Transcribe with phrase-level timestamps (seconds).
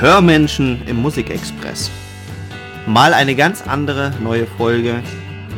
[0.00, 1.90] Hörmenschen im Musikexpress.
[2.86, 5.02] Mal eine ganz andere neue Folge.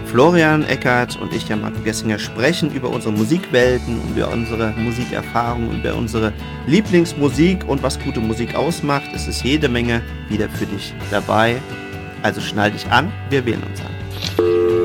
[0.07, 5.95] Florian Eckert und ich, Jan Martin Gessinger, sprechen über unsere Musikwelten, über unsere Musikerfahrungen, über
[5.95, 6.33] unsere
[6.67, 9.09] Lieblingsmusik und was gute Musik ausmacht.
[9.15, 11.63] Es ist jede Menge wieder für dich dabei.
[12.23, 14.82] Also schnall dich an, wir wählen uns an.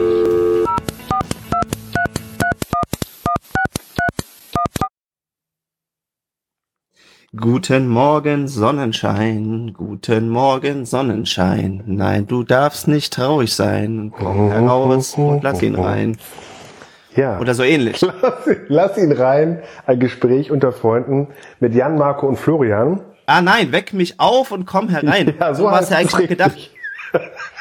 [7.36, 11.84] Guten Morgen, Sonnenschein, guten Morgen, Sonnenschein.
[11.86, 14.14] Nein, du darfst nicht traurig sein.
[14.18, 16.18] Komm heraus und lass ihn rein.
[17.18, 17.38] Ja.
[17.40, 18.00] Oder so ähnlich.
[18.22, 19.62] Lass, lass ihn rein.
[19.86, 21.28] Ein Gespräch unter Freunden
[21.60, 23.02] mit Jan, Marco und Florian.
[23.26, 25.34] Ah nein, weck mich auf und komm herein.
[25.40, 26.72] Ja, so so hast du es eigentlich gedacht.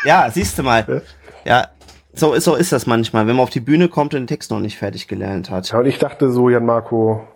[0.04, 1.02] Ja, siehst du mal.
[1.44, 1.66] Ja,
[2.12, 4.52] so ist, so ist das manchmal, wenn man auf die Bühne kommt und den Text
[4.52, 5.68] noch nicht fertig gelernt hat.
[5.72, 7.26] Ja, und ich dachte so, Jan Marco,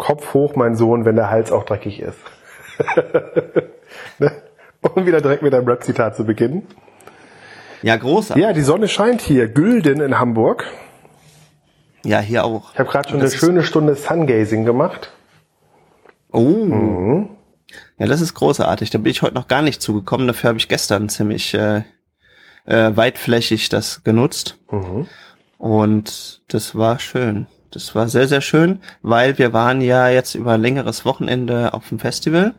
[0.00, 2.18] Kopf hoch, mein Sohn, wenn der Hals auch dreckig ist.
[4.18, 4.30] Ne?
[4.82, 6.66] um wieder direkt mit einem Rap-Zitat zu beginnen.
[7.82, 8.42] Ja, großartig.
[8.42, 10.64] Ja, die Sonne scheint hier, gülden in Hamburg.
[12.04, 12.72] Ja, hier auch.
[12.72, 15.12] Ich habe gerade schon eine schöne Stunde Sungazing gemacht.
[16.32, 16.40] Oh.
[16.40, 17.30] Mhm.
[17.98, 18.90] Ja, das ist großartig.
[18.90, 20.26] Da bin ich heute noch gar nicht zugekommen.
[20.26, 21.82] Dafür habe ich gestern ziemlich äh,
[22.64, 24.56] äh, weitflächig das genutzt.
[24.70, 25.06] Mhm.
[25.58, 27.46] Und das war schön.
[27.70, 31.88] Das war sehr, sehr schön, weil wir waren ja jetzt über ein längeres Wochenende auf
[31.88, 32.54] dem Festival.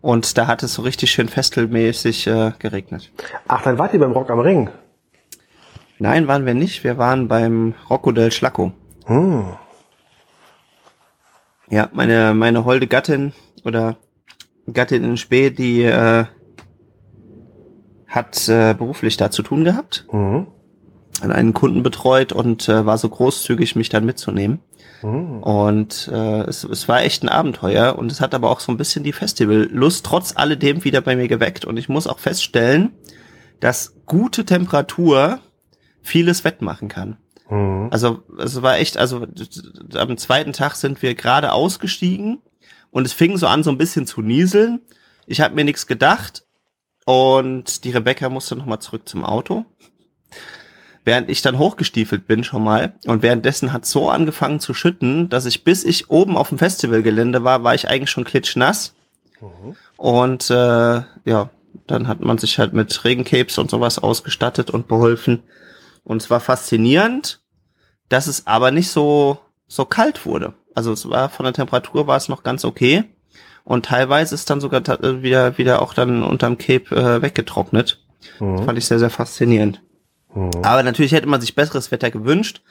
[0.00, 3.12] Und da hat es so richtig schön festelmäßig äh, geregnet.
[3.46, 4.70] Ach, dann wart ihr beim Rock am Ring.
[5.98, 6.82] Nein, waren wir nicht.
[6.82, 8.72] Wir waren beim Rocco del Schlacco.
[9.06, 9.52] Hm.
[11.68, 13.32] Ja, meine, meine holde Gattin
[13.64, 13.96] oder
[14.72, 16.24] Gattin in Spee, die äh,
[18.08, 20.48] hat äh, beruflich da zu tun gehabt, Mhm.
[21.22, 24.60] Hat einen Kunden betreut und äh, war so großzügig, mich dann mitzunehmen.
[25.02, 25.42] Mhm.
[25.42, 28.76] Und äh, es, es war echt ein Abenteuer und es hat aber auch so ein
[28.76, 31.64] bisschen die Festivallust trotz alledem wieder bei mir geweckt.
[31.64, 32.90] Und ich muss auch feststellen,
[33.60, 35.40] dass gute Temperatur
[36.02, 37.16] vieles wettmachen kann.
[37.48, 37.88] Mhm.
[37.90, 39.26] Also es war echt, also
[39.94, 42.40] am zweiten Tag sind wir gerade ausgestiegen
[42.90, 44.80] und es fing so an, so ein bisschen zu nieseln.
[45.26, 46.44] Ich habe mir nichts gedacht
[47.04, 49.64] und die Rebecca musste nochmal zurück zum Auto.
[51.04, 55.46] Während ich dann hochgestiefelt bin schon mal und währenddessen hat so angefangen zu schütten, dass
[55.46, 58.94] ich bis ich oben auf dem Festivalgelände war, war ich eigentlich schon klitschnass.
[59.96, 61.50] Und äh, ja,
[61.86, 65.42] dann hat man sich halt mit Regencapes und sowas ausgestattet und beholfen.
[66.04, 67.40] Und es war faszinierend,
[68.08, 70.54] dass es aber nicht so, so kalt wurde.
[70.74, 73.04] Also es war von der Temperatur war es noch ganz okay.
[73.64, 78.00] Und teilweise ist dann sogar äh, wieder, wieder auch dann unterm Cape äh, weggetrocknet.
[78.56, 79.82] Das fand ich sehr, sehr faszinierend.
[80.34, 82.62] Aber natürlich hätte man sich besseres Wetter gewünscht.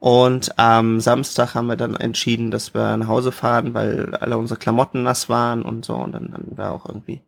[0.00, 4.58] Und am Samstag haben wir dann entschieden, dass wir nach Hause fahren, weil alle unsere
[4.60, 5.94] Klamotten nass waren und so.
[5.94, 7.20] Und dann, dann war auch irgendwie.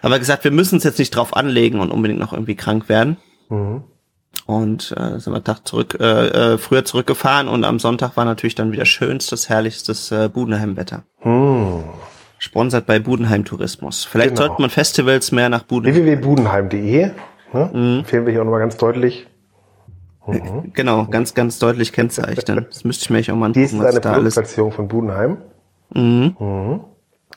[0.00, 3.18] Aber gesagt, wir müssen es jetzt nicht drauf anlegen und unbedingt noch irgendwie krank werden.
[3.50, 3.82] Mhm.
[4.46, 8.54] Und äh, sind wir Tag zurück, äh, äh, früher zurückgefahren und am Sonntag war natürlich
[8.54, 11.04] dann wieder schönstes, herrlichstes äh, Budenheim-Wetter.
[11.22, 11.84] Mhm.
[12.38, 14.04] Sponsert bei Budenheim Tourismus.
[14.04, 14.46] Vielleicht Genau.
[14.48, 15.94] sollten man Festivals mehr nach Budenheim.
[16.04, 17.10] www.budenheim.de
[17.52, 17.70] ne?
[17.72, 17.98] Mhm.
[18.00, 19.26] empfehlen wir hier auch nochmal ganz deutlich.
[20.72, 22.66] Genau, ganz, ganz deutlich kennzeichnen.
[22.70, 24.14] Das müsste ich mir auch mal Dies angucken, ist was eine.
[24.14, 25.38] Produktplatzierung von Budenheim.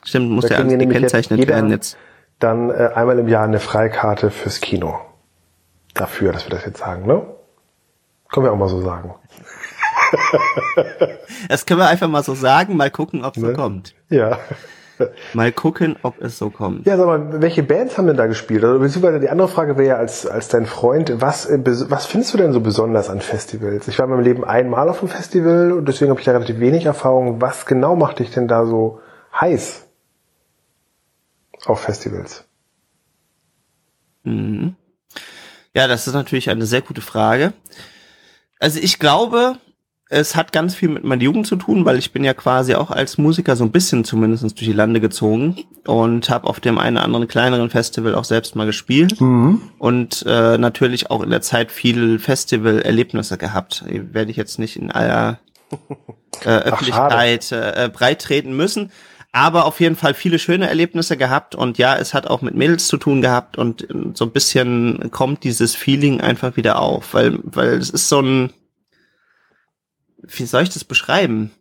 [0.04, 1.98] Stimmt, muss ja alles gekennzeichnet jetzt werden jetzt.
[2.40, 5.00] Dann äh, einmal im Jahr eine Freikarte fürs Kino.
[5.94, 7.26] Dafür, dass wir das jetzt sagen, ne?
[8.32, 9.16] Können wir auch mal so sagen.
[11.50, 13.54] Das können wir einfach mal so sagen, mal gucken, ob es so Ne?
[13.54, 13.96] kommt.
[14.10, 14.40] Ja.
[15.34, 16.86] Mal gucken, ob es so kommt.
[16.86, 18.64] Ja, sag mal, welche Bands haben denn da gespielt?
[18.64, 22.34] Also, beziehungsweise die andere Frage wäre ja als, als dein Freund, was, äh, was findest
[22.34, 23.88] du denn so besonders an Festivals?
[23.88, 26.60] Ich war in meinem Leben einmal auf einem Festival und deswegen habe ich da relativ
[26.60, 27.42] wenig Erfahrung.
[27.42, 29.00] Was genau macht dich denn da so
[29.40, 29.88] heiß
[31.66, 32.46] auf Festivals?
[35.74, 37.54] Ja, das ist natürlich eine sehr gute Frage.
[38.60, 39.58] Also ich glaube,
[40.10, 42.92] es hat ganz viel mit meiner Jugend zu tun, weil ich bin ja quasi auch
[42.92, 46.98] als Musiker so ein bisschen zumindest durch die Lande gezogen und habe auf dem einen
[46.98, 49.20] oder anderen kleineren Festival auch selbst mal gespielt
[49.80, 53.84] und äh, natürlich auch in der Zeit viel Festival-Erlebnisse gehabt.
[53.88, 55.40] Werde ich jetzt nicht in aller
[56.44, 58.92] äh, Öffentlichkeit äh, breit treten müssen.
[59.32, 62.88] Aber auf jeden Fall viele schöne Erlebnisse gehabt und ja, es hat auch mit Mädels
[62.88, 67.40] zu tun gehabt und ähm, so ein bisschen kommt dieses Feeling einfach wieder auf, weil,
[67.44, 68.54] weil es ist so ein,
[70.28, 71.52] wie soll ich das beschreiben?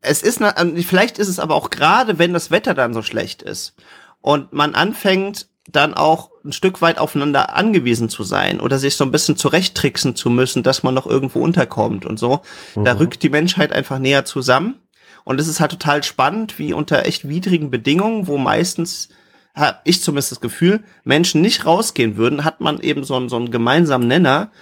[0.00, 3.42] Es ist, ähm, vielleicht ist es aber auch gerade, wenn das Wetter dann so schlecht
[3.42, 3.74] ist
[4.20, 9.04] und man anfängt dann auch ein Stück weit aufeinander angewiesen zu sein oder sich so
[9.04, 12.40] ein bisschen zurechttricksen zu müssen, dass man noch irgendwo unterkommt und so.
[12.84, 14.76] Da rückt die Menschheit einfach näher zusammen.
[15.24, 19.08] Und es ist halt total spannend, wie unter echt widrigen Bedingungen, wo meistens,
[19.56, 23.34] habe ich zumindest das Gefühl, Menschen nicht rausgehen würden, hat man eben so einen, so
[23.36, 24.52] einen gemeinsamen Nenner.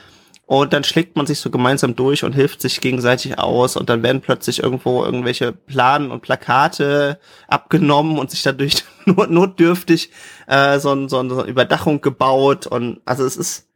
[0.47, 3.77] Und dann schlägt man sich so gemeinsam durch und hilft sich gegenseitig aus.
[3.77, 7.19] Und dann werden plötzlich irgendwo irgendwelche Planen und Plakate
[7.49, 10.11] abgenommen und sich dadurch not notdürftig
[10.47, 12.67] äh, so, so, so eine Überdachung gebaut.
[12.67, 13.69] Und also es ist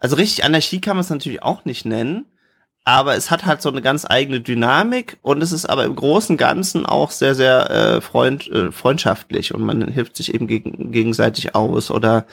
[0.00, 2.24] also richtig Anarchie kann man es natürlich auch nicht nennen,
[2.84, 6.34] aber es hat halt so eine ganz eigene Dynamik und es ist aber im Großen
[6.34, 10.90] und Ganzen auch sehr, sehr äh, freund, äh, freundschaftlich und man hilft sich eben gegen,
[10.90, 12.26] gegenseitig aus oder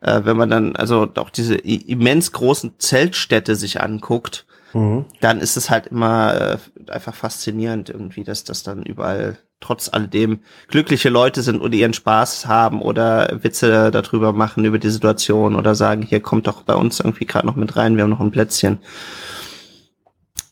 [0.00, 5.04] äh, wenn man dann also auch diese immens großen Zeltstädte sich anguckt, mhm.
[5.20, 10.40] dann ist es halt immer äh, einfach faszinierend irgendwie, dass das dann überall trotz alledem
[10.66, 15.76] glückliche Leute sind und ihren Spaß haben oder Witze darüber machen über die Situation oder
[15.76, 18.32] sagen, hier kommt doch bei uns irgendwie gerade noch mit rein, wir haben noch ein
[18.32, 18.80] Plätzchen.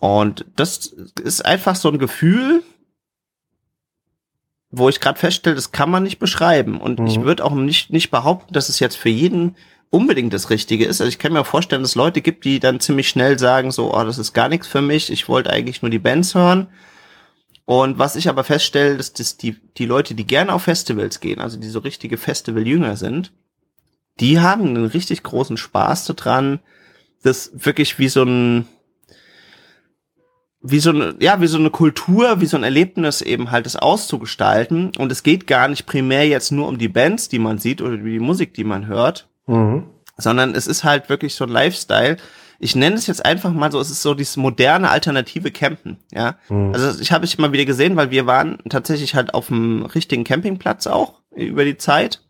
[0.01, 0.87] Und das
[1.23, 2.65] ist einfach so ein Gefühl,
[4.71, 6.81] wo ich gerade feststelle, das kann man nicht beschreiben.
[6.81, 7.07] Und mhm.
[7.07, 9.57] ich würde auch nicht, nicht behaupten, dass es jetzt für jeden
[9.91, 11.01] unbedingt das Richtige ist.
[11.01, 13.95] Also ich kann mir vorstellen, dass es Leute gibt, die dann ziemlich schnell sagen, so,
[13.95, 16.69] oh, das ist gar nichts für mich, ich wollte eigentlich nur die Bands hören.
[17.65, 21.41] Und was ich aber feststelle, ist, dass die, die Leute, die gerne auf Festivals gehen,
[21.41, 23.33] also die so richtige Festival-Jünger sind,
[24.19, 26.61] die haben einen richtig großen Spaß daran,
[27.23, 28.67] das wirklich wie so ein,
[30.63, 33.77] wie so eine, ja, wie so eine Kultur, wie so ein Erlebnis eben halt das
[33.77, 34.93] auszugestalten.
[34.99, 37.97] Und es geht gar nicht primär jetzt nur um die Bands, die man sieht oder
[37.97, 39.85] die Musik, die man hört, mhm.
[40.19, 42.19] sondern es ist halt wirklich so ein Lifestyle.
[42.59, 46.37] Ich nenne es jetzt einfach mal so, es ist so dieses moderne alternative Campen, ja.
[46.51, 46.75] Mhm.
[46.75, 50.25] Also ich habe es immer wieder gesehen, weil wir waren tatsächlich halt auf dem richtigen
[50.25, 52.21] Campingplatz auch über die Zeit.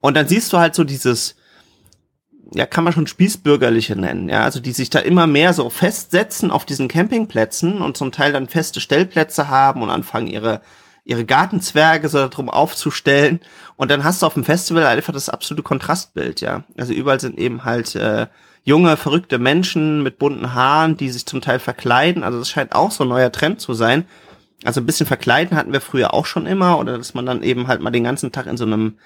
[0.00, 1.36] Und dann siehst du halt so dieses,
[2.54, 6.50] ja, kann man schon Spießbürgerliche nennen, ja, also die sich da immer mehr so festsetzen
[6.50, 10.60] auf diesen Campingplätzen und zum Teil dann feste Stellplätze haben und anfangen ihre
[11.04, 13.40] ihre Gartenzwerge so darum aufzustellen
[13.76, 16.64] und dann hast du auf dem Festival einfach das absolute Kontrastbild, ja.
[16.76, 18.26] Also überall sind eben halt äh,
[18.64, 22.90] junge, verrückte Menschen mit bunten Haaren, die sich zum Teil verkleiden, also das scheint auch
[22.90, 24.04] so ein neuer Trend zu sein.
[24.64, 27.68] Also ein bisschen verkleiden hatten wir früher auch schon immer oder dass man dann eben
[27.68, 28.98] halt mal den ganzen Tag in so einem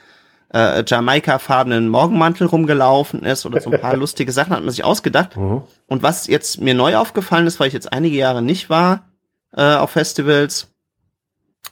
[0.53, 5.37] äh, Jamaika-farbenen Morgenmantel rumgelaufen ist oder so ein paar lustige Sachen hat man sich ausgedacht.
[5.37, 5.63] Mhm.
[5.87, 9.09] Und was jetzt mir neu aufgefallen ist, weil ich jetzt einige Jahre nicht war
[9.57, 10.69] äh, auf Festivals,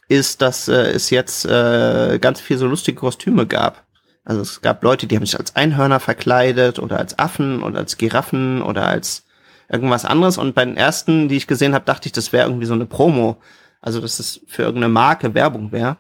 [0.09, 3.85] ist, dass äh, es jetzt äh, ganz viel so lustige Kostüme gab.
[4.25, 7.97] Also es gab Leute, die haben sich als Einhörner verkleidet oder als Affen oder als
[7.97, 9.25] Giraffen oder als
[9.69, 10.39] irgendwas anderes.
[10.39, 12.87] Und bei den ersten, die ich gesehen habe, dachte ich, das wäre irgendwie so eine
[12.87, 13.39] Promo.
[13.81, 15.97] Also dass es für irgendeine Marke Werbung wäre.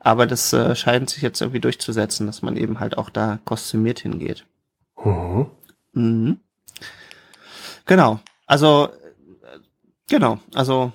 [0.00, 4.00] Aber das äh, scheint sich jetzt irgendwie durchzusetzen, dass man eben halt auch da kostümiert
[4.00, 4.46] hingeht.
[5.04, 5.46] Mhm.
[5.92, 6.40] Mhm.
[7.84, 8.20] Genau.
[8.46, 9.58] Also, äh,
[10.08, 10.38] genau.
[10.54, 10.92] Also,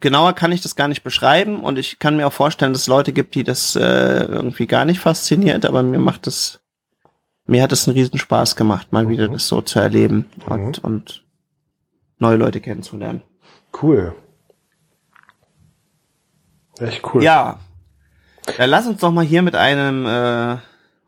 [0.00, 2.88] genauer kann ich das gar nicht beschreiben und ich kann mir auch vorstellen, dass es
[2.88, 6.60] Leute gibt, die das äh, irgendwie gar nicht fasziniert, aber mir macht es,
[7.46, 9.10] mir hat es einen riesen Spaß gemacht, mal mhm.
[9.10, 10.52] wieder das so zu erleben mhm.
[10.52, 11.24] und, und
[12.18, 13.22] neue Leute kennenzulernen.
[13.80, 14.14] Cool.
[16.78, 17.22] Echt cool.
[17.22, 17.58] Ja,
[18.56, 20.56] dann lass uns doch mal hier mit einem äh,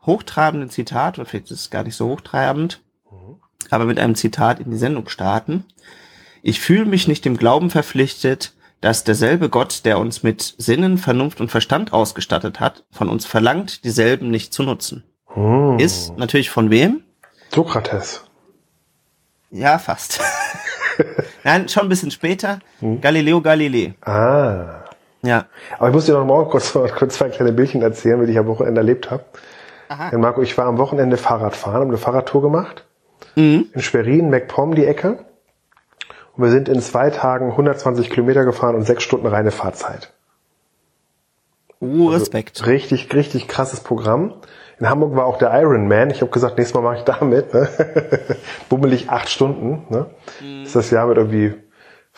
[0.05, 2.81] hochtrabenden Zitat, oder vielleicht ist es gar nicht so hochtrabend,
[3.11, 3.37] mhm.
[3.69, 5.65] aber mit einem Zitat in die Sendung starten.
[6.41, 11.39] Ich fühle mich nicht dem Glauben verpflichtet, dass derselbe Gott, der uns mit Sinnen, Vernunft
[11.39, 15.05] und Verstand ausgestattet hat, von uns verlangt, dieselben nicht zu nutzen.
[15.33, 15.79] Mhm.
[15.79, 17.03] Ist natürlich von wem?
[17.53, 18.25] Sokrates.
[19.51, 20.19] Ja, fast.
[21.43, 22.59] Nein, schon ein bisschen später.
[22.79, 22.99] Hm.
[23.01, 23.93] Galileo Galilei.
[24.01, 24.82] Ah.
[25.23, 25.45] Ja.
[25.79, 28.47] Aber ich muss dir noch morgen kurz, kurz zwei kleine Bildchen erzählen, wie ich am
[28.47, 29.23] Wochenende erlebt habe.
[29.89, 30.09] Aha.
[30.11, 32.85] Denn Marco, ich war am Wochenende Fahrradfahren, haben eine Fahrradtour gemacht.
[33.35, 33.67] Mhm.
[33.73, 35.25] In Schwerin, MacPom die Ecke.
[36.35, 40.11] Und wir sind in zwei Tagen 120 Kilometer gefahren und sechs Stunden reine Fahrzeit.
[41.79, 42.59] Uh, Respekt.
[42.59, 44.35] Also richtig, richtig krasses Programm.
[44.79, 46.09] In Hamburg war auch der Ironman.
[46.09, 47.53] Ich habe gesagt, nächstes Mal mache ich da mit.
[47.53, 47.69] Ne?
[48.69, 49.85] Bummelig acht Stunden.
[49.89, 50.07] Ne?
[50.41, 50.63] Mhm.
[50.63, 51.53] ist das Jahr mit irgendwie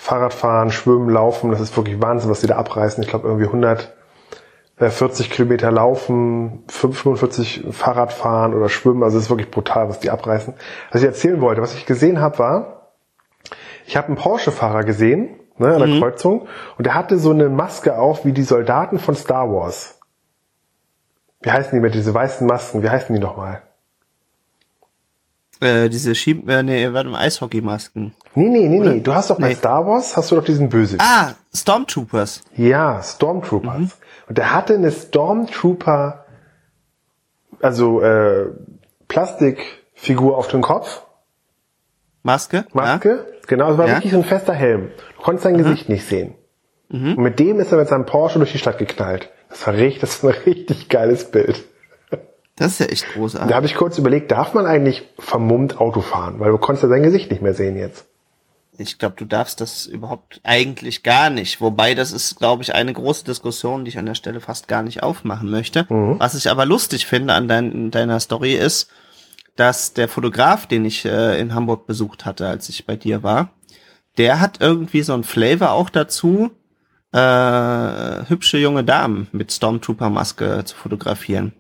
[0.05, 3.01] Fahrradfahren, Schwimmen, Laufen, das ist wirklich Wahnsinn, was die da abreißen.
[3.03, 9.89] Ich glaube irgendwie 140 Kilometer laufen, 45 Fahrradfahren oder Schwimmen, also es ist wirklich brutal,
[9.89, 10.53] was die abreißen.
[10.91, 12.91] Was ich erzählen wollte, was ich gesehen habe, war,
[13.88, 16.00] ich habe einen Porsche-Fahrer gesehen, ne, an der mhm.
[16.00, 16.47] Kreuzung,
[16.77, 20.00] und der hatte so eine Maske auf wie die Soldaten von Star Wars.
[21.41, 22.83] Wie heißen die mit diese weißen Masken?
[22.83, 23.63] Wie heißen die nochmal?
[25.62, 28.13] Äh, diese Schieb, äh, nee, warte mal, Eishockeymasken.
[28.35, 29.00] Nee, nee, nee, nee.
[29.00, 29.55] Du hast doch bei nee.
[29.55, 30.97] Star Wars, hast du doch diesen Böse.
[31.00, 32.41] Ah, Stormtroopers.
[32.57, 33.77] Ja, Stormtroopers.
[33.79, 33.91] Mhm.
[34.27, 36.25] Und der hatte eine Stormtrooper,
[37.62, 38.47] also äh,
[39.07, 41.03] Plastikfigur auf dem Kopf.
[42.24, 42.65] Maske?
[42.74, 43.17] Maske, Ja?
[43.47, 43.95] genau, es war Ja.
[43.95, 44.89] wirklich so ein fester Helm.
[45.17, 46.35] Du konntest sein Gesicht nicht sehen.
[46.89, 49.29] Und mit dem ist er mit seinem Porsche durch die Stadt geknallt.
[49.50, 51.63] Das war richtig, das ist ein richtig geiles Bild.
[52.55, 53.55] Das ist ja echt Da großartig.
[53.55, 56.39] habe ich kurz überlegt, darf man eigentlich vermummt Auto fahren?
[56.39, 58.05] Weil du konntest ja sein Gesicht nicht mehr sehen jetzt.
[58.77, 61.62] Ich glaube, du darfst das überhaupt eigentlich gar nicht.
[61.62, 64.83] Wobei das ist, glaube ich, eine große Diskussion, die ich an der Stelle fast gar
[64.83, 65.85] nicht aufmachen möchte.
[65.89, 68.89] Was ich aber lustig finde an dein, deiner Story ist,
[69.55, 73.50] dass der Fotograf, den ich äh, in Hamburg besucht hatte, als ich bei dir war,
[74.17, 76.51] der hat irgendwie so ein Flavor auch dazu,
[77.15, 81.53] äh, hübsche junge Damen mit Stormtrooper-Maske zu fotografieren.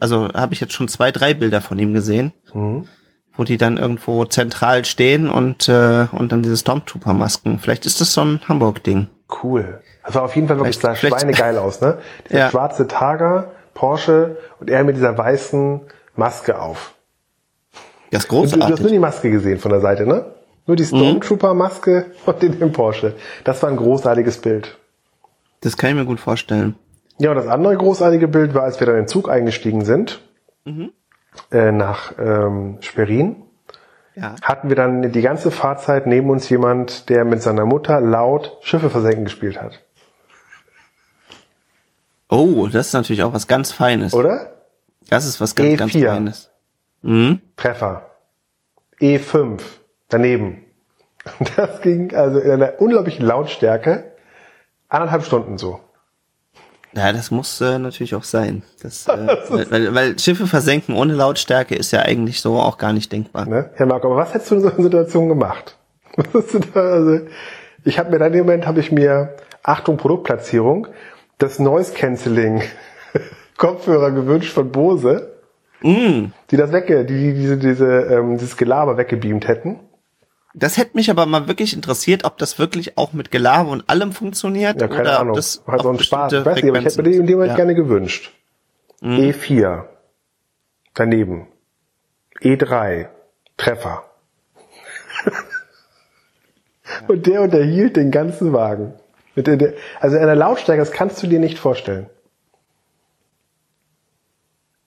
[0.00, 4.24] Also habe ich jetzt schon zwei, drei Bilder von ihm gesehen, wo die dann irgendwo
[4.24, 7.60] zentral stehen und, äh, und dann diese Stormtrooper-Masken.
[7.60, 9.06] Vielleicht ist das so ein Hamburg-Ding.
[9.42, 9.80] Cool.
[10.04, 11.98] Das sah auf jeden Fall wirklich sah schweinegeil aus, ne?
[12.28, 12.50] Dieser Ja.
[12.50, 15.80] schwarze Targa, Porsche und er mit dieser weißen
[16.16, 16.94] Maske auf.
[18.10, 20.24] Das ist du, du hast nur die Maske gesehen von der Seite, ne?
[20.66, 23.14] Nur die Stormtrooper-Maske und den, den Porsche.
[23.44, 24.78] Das war ein großartiges Bild.
[25.60, 26.76] Das kann ich mir gut vorstellen.
[27.18, 30.20] Ja, und das andere großartige Bild war, als wir dann in den Zug eingestiegen sind,
[31.50, 33.42] äh, nach ähm, Schwerin,
[34.14, 34.36] Ja.
[34.42, 38.88] hatten wir dann die ganze Fahrzeit neben uns jemand, der mit seiner Mutter laut Schiffe
[38.90, 39.80] versenken gespielt hat.
[42.30, 44.12] Oh, das ist natürlich auch was ganz Feines.
[44.14, 44.52] Oder?
[45.08, 46.06] Das ist was ganz, ganz E4.
[46.06, 46.50] Feines.
[47.02, 47.40] Mhm.
[47.56, 48.10] Treffer.
[49.00, 49.60] E5.
[50.08, 50.64] Daneben.
[51.56, 54.12] Das ging also in einer unglaublichen Lautstärke.
[54.88, 55.80] Anderthalb Stunden so.
[56.94, 58.62] Ja, das muss äh, natürlich auch sein.
[58.82, 62.92] Das, äh, weil, weil, weil Schiffe versenken ohne Lautstärke ist ja eigentlich so auch gar
[62.92, 63.46] nicht denkbar.
[63.46, 63.70] Ne?
[63.74, 65.76] Herr Marco, aber was hättest du in so einer Situation gemacht?
[66.16, 67.20] Was hast du da, also,
[67.84, 70.88] ich habe mir dann im Moment habe ich mir Achtung Produktplatzierung
[71.36, 72.62] das Noise Cancelling
[73.56, 75.38] Kopfhörer gewünscht von Bose,
[75.80, 79.78] Mm, die das wegge, die diese diese ähm, dieses Gelaber weggebeamt hätten.
[80.54, 84.12] Das hätte mich aber mal wirklich interessiert, ob das wirklich auch mit Gelaber und allem
[84.12, 85.30] funktioniert Ja, keine oder Ahnung.
[85.32, 86.32] ob das War so auf ein Spaß.
[86.32, 87.56] Ich weiß nicht, aber ich hätte mir den in dem Moment Ja.
[87.56, 88.32] gerne gewünscht.
[89.02, 89.84] E4.
[90.94, 91.46] Daneben.
[92.40, 93.08] E3.
[93.56, 94.04] Treffer.
[97.06, 98.94] Und der unterhielt den ganzen Wagen.
[100.00, 102.08] Also in der Lautstärke, das kannst du dir nicht vorstellen.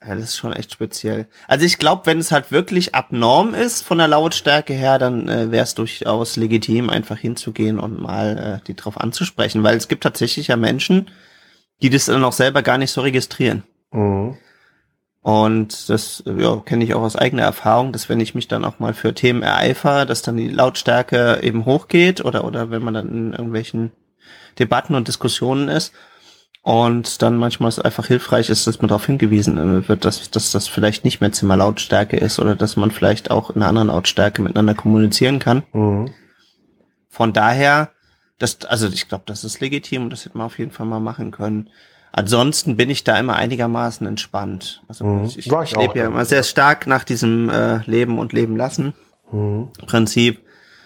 [0.04, 1.28] Ja, das ist schon echt speziell.
[1.46, 5.50] Also ich glaube, wenn es halt wirklich abnorm ist von der Lautstärke her, dann äh,
[5.52, 10.02] wäre es durchaus legitim, einfach hinzugehen und mal äh, die drauf anzusprechen, weil es gibt
[10.02, 11.10] tatsächlich ja Menschen,
[11.82, 13.62] die das dann auch selber gar nicht so registrieren.
[13.92, 14.38] Mhm.
[15.20, 18.80] Und das ja, kenne ich auch aus eigener Erfahrung, dass wenn ich mich dann auch
[18.80, 23.08] mal für Themen ereifer, dass dann die Lautstärke eben hochgeht oder oder wenn man dann
[23.08, 23.92] in irgendwelchen
[24.58, 25.92] Debatten und Diskussionen ist
[26.62, 30.52] und dann manchmal es einfach hilfreich ist, dass man darauf hingewiesen äh, wird, dass, dass
[30.52, 34.42] das vielleicht nicht mehr Zimmerlautstärke ist oder dass man vielleicht auch in einer anderen Lautstärke
[34.42, 35.64] miteinander kommunizieren kann.
[35.72, 36.10] Mhm.
[37.08, 37.90] Von daher,
[38.38, 41.00] das, also ich glaube, das ist legitim und das hätte man auf jeden Fall mal
[41.00, 41.68] machen können.
[42.12, 44.82] Ansonsten bin ich da immer einigermaßen entspannt.
[44.86, 45.24] Also Mhm.
[45.24, 48.94] ich, ich, ich lebe ja immer sehr stark nach diesem äh, Leben und Leben lassen
[49.32, 49.70] Mhm.
[49.86, 50.42] Prinzip.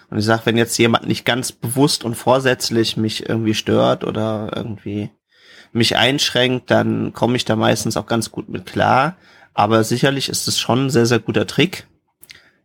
[0.09, 4.51] Und ich sag, wenn jetzt jemand nicht ganz bewusst und vorsätzlich mich irgendwie stört oder
[4.55, 5.09] irgendwie
[5.71, 9.15] mich einschränkt, dann komme ich da meistens auch ganz gut mit klar.
[9.53, 11.87] Aber sicherlich ist es schon ein sehr, sehr guter Trick,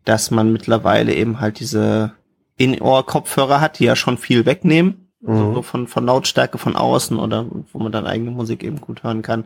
[0.04, 2.12] dass man mittlerweile eben halt diese
[2.56, 7.46] In-Ohr-Kopfhörer hat, die ja schon viel wegnehmen, so, so von, von Lautstärke von außen oder
[7.72, 9.44] wo man dann eigene Musik eben gut hören kann.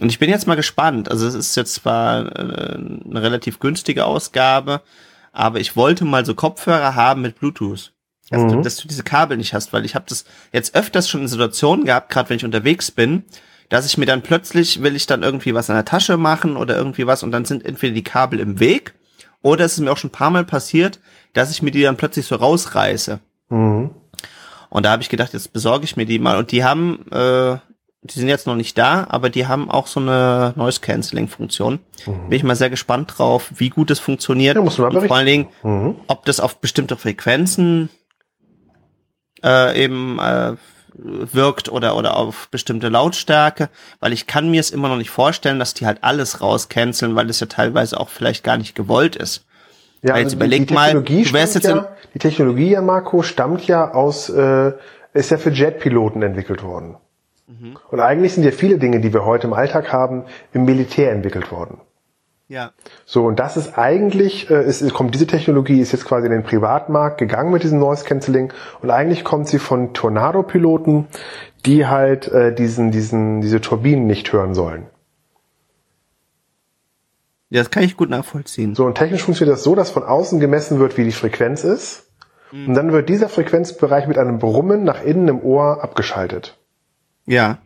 [0.00, 1.10] Und ich bin jetzt mal gespannt.
[1.10, 4.82] Also es ist jetzt zwar äh, eine relativ günstige Ausgabe,
[5.32, 7.92] aber ich wollte mal so Kopfhörer haben mit Bluetooth.
[8.30, 11.22] Dass, du, dass du diese Kabel nicht hast, weil ich habe das jetzt öfters schon
[11.22, 13.24] in Situationen gehabt, gerade wenn ich unterwegs bin,
[13.68, 16.76] dass ich mir dann plötzlich will ich dann irgendwie was in der Tasche machen oder
[16.76, 18.94] irgendwie was und dann sind entweder die Kabel im Weg
[19.42, 21.00] oder es ist mir auch schon ein paar Mal passiert,
[21.32, 23.18] dass ich mir die dann plötzlich so rausreiße.
[23.48, 23.90] Mhm.
[24.68, 26.36] Und da habe ich gedacht, jetzt besorge ich mir die mal.
[26.38, 27.56] Und die haben, äh,
[28.02, 31.80] die sind jetzt noch nicht da, aber die haben auch so eine Noise-Canceling-Funktion.
[32.06, 34.56] Bin ich mal sehr gespannt drauf, wie gut es funktioniert.
[34.56, 35.96] Ja, musst du mal und vor allen Dingen, Mhm.
[36.06, 37.88] ob das auf bestimmte Frequenzen
[39.44, 40.54] äh, eben äh,
[40.94, 43.68] wirkt oder oder auf bestimmte Lautstärke,
[44.00, 47.30] weil ich kann mir es immer noch nicht vorstellen, dass die halt alles rauscanceln, weil
[47.30, 49.44] es ja teilweise auch vielleicht gar nicht gewollt ist.
[50.02, 52.80] Ja, Weil jetzt die- überleg die mal, Technologie du wärst jetzt ja, die Technologie ja,
[52.82, 54.72] Marco, stammt ja aus, äh,
[55.12, 56.96] ist ja für Jetpiloten entwickelt worden.
[57.46, 57.76] Mhm.
[57.90, 61.50] Und eigentlich sind ja viele Dinge, die wir heute im Alltag haben, im Militär entwickelt
[61.52, 61.80] worden.
[62.50, 62.72] Ja.
[63.06, 66.42] So, und das ist eigentlich, äh, ist, kommt diese Technologie ist jetzt quasi in den
[66.42, 68.52] Privatmarkt gegangen mit diesem Noise Cancelling
[68.82, 71.06] und eigentlich kommt sie von Tornado-Piloten,
[71.64, 74.86] die halt äh, diesen, diesen, diese Turbinen nicht hören sollen.
[77.50, 78.74] Ja, das kann ich gut nachvollziehen.
[78.74, 82.10] So, und technisch funktioniert das so, dass von außen gemessen wird, wie die Frequenz ist.
[82.50, 82.70] Mhm.
[82.70, 86.58] Und dann wird dieser Frequenzbereich mit einem Brummen nach innen im Ohr abgeschaltet.
[87.26, 87.58] Ja.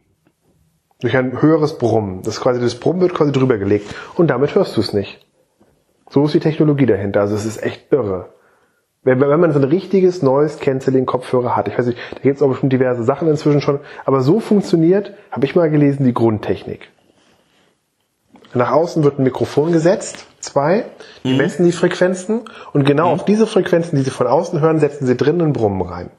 [1.04, 2.22] Durch ein höheres Brummen.
[2.22, 3.94] Das quasi, das Brummen wird quasi drüber gelegt.
[4.14, 5.22] Und damit hörst du es nicht.
[6.08, 7.20] So ist die Technologie dahinter.
[7.20, 8.30] Also es ist echt irre.
[9.02, 12.42] Wenn, wenn man so ein richtiges neues Canceling-Kopfhörer hat, ich weiß nicht, da gibt es
[12.42, 16.88] auch bestimmt diverse Sachen inzwischen schon, aber so funktioniert, habe ich mal gelesen, die Grundtechnik.
[18.54, 20.86] Nach außen wird ein Mikrofon gesetzt, zwei,
[21.22, 21.36] die mhm.
[21.36, 23.12] messen die Frequenzen und genau mhm.
[23.12, 26.06] auf diese Frequenzen, die sie von außen hören, setzen sie drinnen einen Brummen rein.
[26.06, 26.10] Mm,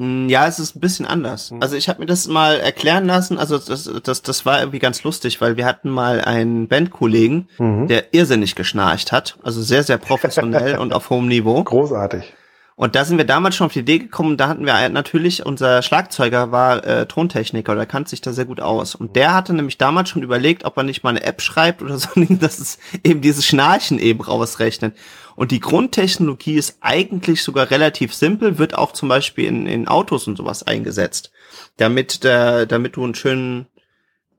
[0.00, 1.50] ja, es ist ein bisschen anders.
[1.52, 1.62] Mhm.
[1.62, 3.38] Also ich habe mir das mal erklären lassen.
[3.38, 7.86] Also das, das, das war irgendwie ganz lustig, weil wir hatten mal einen Bandkollegen, mhm.
[7.86, 9.38] der irrsinnig geschnarcht hat.
[9.42, 11.62] Also sehr, sehr professionell und auf hohem Niveau.
[11.62, 12.32] Großartig.
[12.74, 15.82] Und da sind wir damals schon auf die Idee gekommen, da hatten wir natürlich, unser
[15.82, 18.94] Schlagzeuger war äh, Tontechniker, der kannte sich da sehr gut aus.
[18.94, 21.98] Und der hatte nämlich damals schon überlegt, ob er nicht mal eine App schreibt oder
[22.00, 24.96] so, dass es eben dieses Schnarchen eben rausrechnet.
[25.36, 30.26] Und die Grundtechnologie ist eigentlich sogar relativ simpel, wird auch zum Beispiel in, in Autos
[30.26, 31.30] und sowas eingesetzt,
[31.76, 33.66] damit, der, damit du ein schön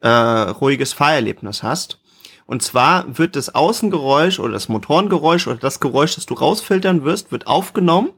[0.01, 1.99] äh, ruhiges Fahrerlebnis hast.
[2.45, 7.31] Und zwar wird das Außengeräusch oder das Motorengeräusch oder das Geräusch, das du rausfiltern wirst,
[7.31, 8.09] wird aufgenommen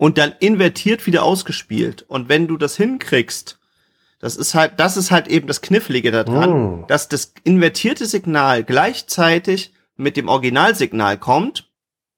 [0.00, 2.06] und dann invertiert wieder ausgespielt.
[2.08, 3.58] Und wenn du das hinkriegst,
[4.18, 6.86] das ist halt, das ist halt eben das Knifflige daran, mm.
[6.86, 11.68] dass das invertierte Signal gleichzeitig mit dem Originalsignal kommt,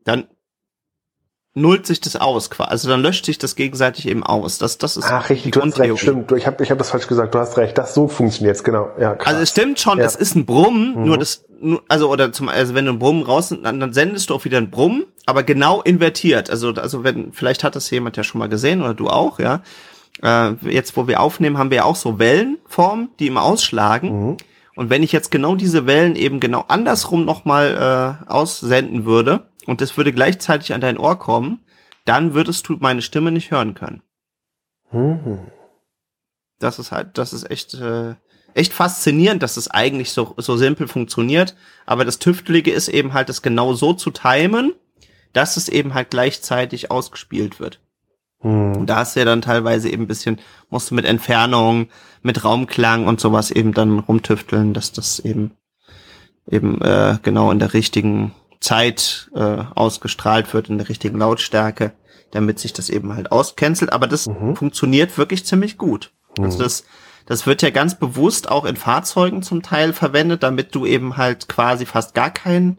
[0.05, 0.29] dann
[1.55, 4.59] nullt sich das aus, also dann löscht sich das gegenseitig eben aus.
[4.59, 6.33] Das, das ist Ach, richtig, du hast recht, stimmt.
[6.33, 8.91] Ich habe ich hab das falsch gesagt, du hast recht, das so funktioniert's, genau.
[8.99, 9.29] Ja, krass.
[9.29, 10.05] Also es stimmt schon, ja.
[10.05, 11.05] es ist ein Brummen, mhm.
[11.05, 11.45] nur das,
[11.89, 14.59] also oder zum, also wenn du ein Brummen raus, dann, dann sendest du auch wieder
[14.59, 16.49] ein Brummen, aber genau invertiert.
[16.49, 19.63] Also, also wenn, vielleicht hat das jemand ja schon mal gesehen oder du auch, ja.
[20.23, 24.29] Äh, jetzt, wo wir aufnehmen, haben wir ja auch so Wellenformen, die immer ausschlagen.
[24.29, 24.37] Mhm.
[24.75, 29.81] Und wenn ich jetzt genau diese Wellen eben genau andersrum nochmal äh, aussenden würde, und
[29.81, 31.65] das würde gleichzeitig an dein Ohr kommen,
[32.05, 34.03] dann würdest du meine Stimme nicht hören können.
[34.91, 35.41] Mhm.
[36.59, 38.15] Das ist halt, das ist echt, äh,
[38.55, 41.57] echt faszinierend, dass es das eigentlich so, so simpel funktioniert.
[41.87, 44.73] Aber das Tüftelige ist eben halt, das genau so zu timen,
[45.33, 47.81] dass es eben halt gleichzeitig ausgespielt wird.
[48.43, 48.77] Mhm.
[48.77, 50.39] Und da hast du ja dann teilweise eben ein bisschen,
[50.71, 51.89] musst du mit Entfernung,
[52.23, 55.53] mit Raumklang und sowas eben dann rumtüfteln, dass das eben
[56.51, 58.33] eben äh, genau in der richtigen
[58.63, 61.93] Zeit äh, ausgestrahlt wird in der richtigen Lautstärke,
[62.31, 63.93] damit sich das eben halt auscancelt.
[63.93, 64.57] Aber das mhm.
[64.57, 66.13] funktioniert wirklich ziemlich gut.
[66.31, 66.45] Also mhm.
[66.47, 66.85] Also das,
[67.27, 71.49] das wird ja ganz bewusst auch in Fahrzeugen zum Teil verwendet, damit du eben halt
[71.49, 72.79] quasi fast gar kein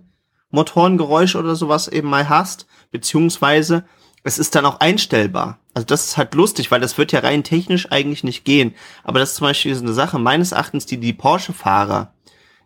[0.51, 3.85] Motorengeräusch oder sowas eben mal hast, beziehungsweise
[4.23, 5.59] es ist dann auch einstellbar.
[5.73, 8.73] Also das ist halt lustig, weil das wird ja rein technisch eigentlich nicht gehen.
[9.03, 12.13] Aber das ist zum Beispiel so eine Sache meines Erachtens, die die Porsche-Fahrer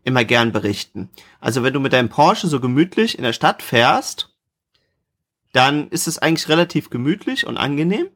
[0.07, 1.09] immer gern berichten.
[1.39, 4.33] Also wenn du mit deinem Porsche so gemütlich in der Stadt fährst,
[5.51, 8.07] dann ist es eigentlich relativ gemütlich und angenehm.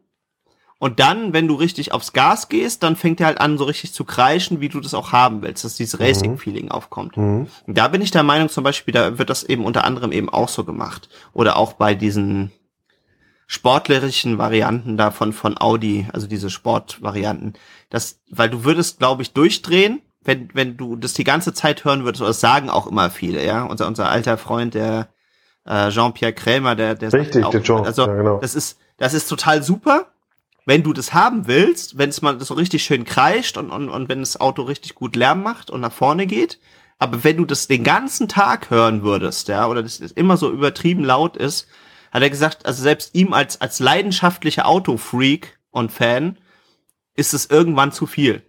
[0.80, 3.94] Und dann, wenn du richtig aufs Gas gehst, dann fängt er halt an, so richtig
[3.94, 6.06] zu kreischen, wie du das auch haben willst, dass dieses mhm.
[6.06, 7.18] Racing-Feeling aufkommt.
[7.18, 7.48] Mhm.
[7.68, 10.50] Da bin ich der Meinung, zum Beispiel, da wird das eben unter anderem eben auch
[10.50, 11.10] so gemacht.
[11.34, 12.52] Oder auch bei diesen
[13.48, 17.54] sportlerischen Varianten davon von Audi, also diese Sportvarianten.
[17.90, 22.04] Das, weil du würdest, glaube ich, durchdrehen, wenn, wenn du das die ganze Zeit hören
[22.04, 25.10] würdest, oder das sagen auch immer viele, ja, unser, unser alter Freund, der
[25.66, 27.86] äh, Jean-Pierre Krämer, der, der Richtig, auch, der Jean.
[27.86, 28.40] also ja, genau.
[28.40, 30.08] das ist, das ist total super,
[30.66, 34.10] wenn du das haben willst, wenn es mal so richtig schön kreischt und, und, und
[34.10, 36.60] wenn das Auto richtig gut Lärm macht und nach vorne geht.
[37.00, 41.04] Aber wenn du das den ganzen Tag hören würdest, ja, oder das immer so übertrieben
[41.04, 41.68] laut ist,
[42.12, 46.38] hat er gesagt, also selbst ihm als, als leidenschaftlicher Autofreak und Fan
[47.16, 48.44] ist es irgendwann zu viel.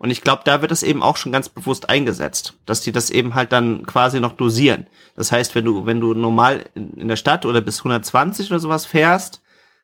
[0.00, 3.10] Und ich glaube, da wird es eben auch schon ganz bewusst eingesetzt, dass die das
[3.10, 4.86] eben halt dann quasi noch dosieren.
[5.14, 8.86] Das heißt, wenn du, wenn du normal in der Stadt oder bis 120 oder sowas
[8.86, 9.42] fährst,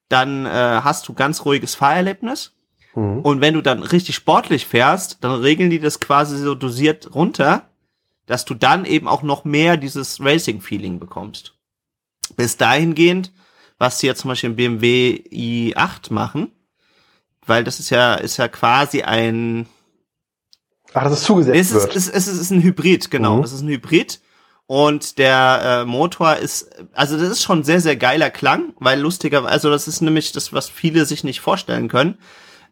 [0.09, 2.55] dann äh, hast du ganz ruhiges Fahrerlebnis.
[2.95, 3.21] Mhm.
[3.21, 7.69] Und wenn du dann richtig sportlich fährst, dann regeln die das quasi so dosiert runter,
[8.25, 11.53] dass du dann eben auch noch mehr dieses Racing-Feeling bekommst.
[12.37, 13.33] Bis dahingehend,
[13.77, 16.53] was sie jetzt zum Beispiel im BMW i8 machen,
[17.45, 19.67] weil das ist ja, ist ja quasi ein,
[20.97, 21.95] Ach, dass es zugesetzt es wird.
[21.95, 23.37] Ist, es, ist, es ist ein Hybrid, genau.
[23.37, 23.45] Mhm.
[23.45, 24.21] Es ist ein Hybrid.
[24.67, 29.45] Und der äh, Motor ist, also das ist schon sehr, sehr geiler Klang, weil lustiger,
[29.45, 32.19] also das ist nämlich das, was viele sich nicht vorstellen können.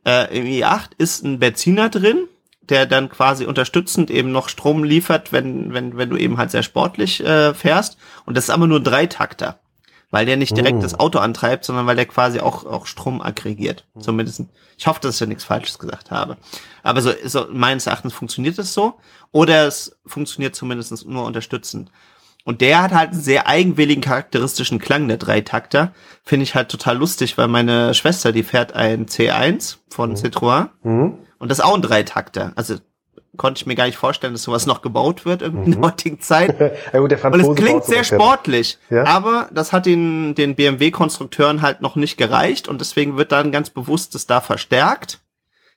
[0.06, 2.26] Äh, Im i8 ist ein Benziner drin,
[2.62, 6.62] der dann quasi unterstützend eben noch Strom liefert, wenn, wenn, wenn du eben halt sehr
[6.62, 7.98] sportlich äh, fährst.
[8.24, 9.60] Und das ist aber nur ein Dreitakter.
[10.14, 10.80] Weil der nicht direkt mm.
[10.80, 13.84] das Auto antreibt, sondern weil der quasi auch, auch Strom aggregiert.
[13.94, 14.00] Mm.
[14.00, 14.44] Zumindest.
[14.78, 16.36] Ich hoffe, dass ich ja nichts Falsches gesagt habe.
[16.84, 18.94] Aber so, so meines Erachtens funktioniert es so.
[19.32, 21.90] Oder es funktioniert zumindest nur unterstützend.
[22.44, 25.92] Und der hat halt einen sehr eigenwilligen, charakteristischen Klang, der Dreitakter.
[26.22, 30.14] Finde ich halt total lustig, weil meine Schwester, die fährt ein C1 von mhm.
[30.14, 30.68] Citroën.
[30.84, 31.18] Mhm.
[31.40, 32.52] Und das ist auch ein Dreitakter.
[32.54, 32.76] Also
[33.36, 35.84] konnte ich mir gar nicht vorstellen, dass sowas noch gebaut wird in der mhm.
[35.84, 36.58] heutigen Zeit.
[36.92, 39.04] ja, gut, der und es klingt sehr sportlich, ja?
[39.04, 43.70] aber das hat den, den BMW-Konstrukteuren halt noch nicht gereicht und deswegen wird dann ganz
[43.70, 45.20] bewusst das da verstärkt,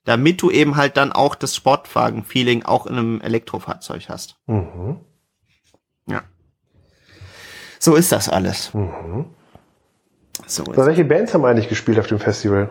[0.06, 4.36] damit du eben halt dann auch das Sportwagen-Feeling auch in einem Elektrofahrzeug hast.
[4.48, 5.02] Mhm.
[6.08, 6.24] Ja.
[7.80, 8.74] So ist das alles.
[8.74, 9.26] Mhm.
[10.46, 12.70] So, so welche Bands haben eigentlich gespielt auf dem Festival?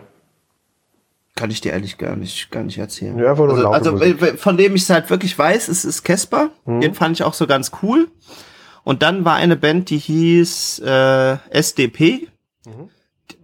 [1.37, 3.16] Kann ich dir ehrlich gar nicht, gar nicht erzählen.
[3.18, 6.51] Ja, einfach nur also, also von dem ich es halt wirklich weiß, ist, ist Casper.
[6.64, 6.81] Mhm.
[6.81, 8.09] Den fand ich auch so ganz cool.
[8.85, 12.29] Und dann war eine Band, die hieß äh, SDP.
[12.64, 12.88] Mhm.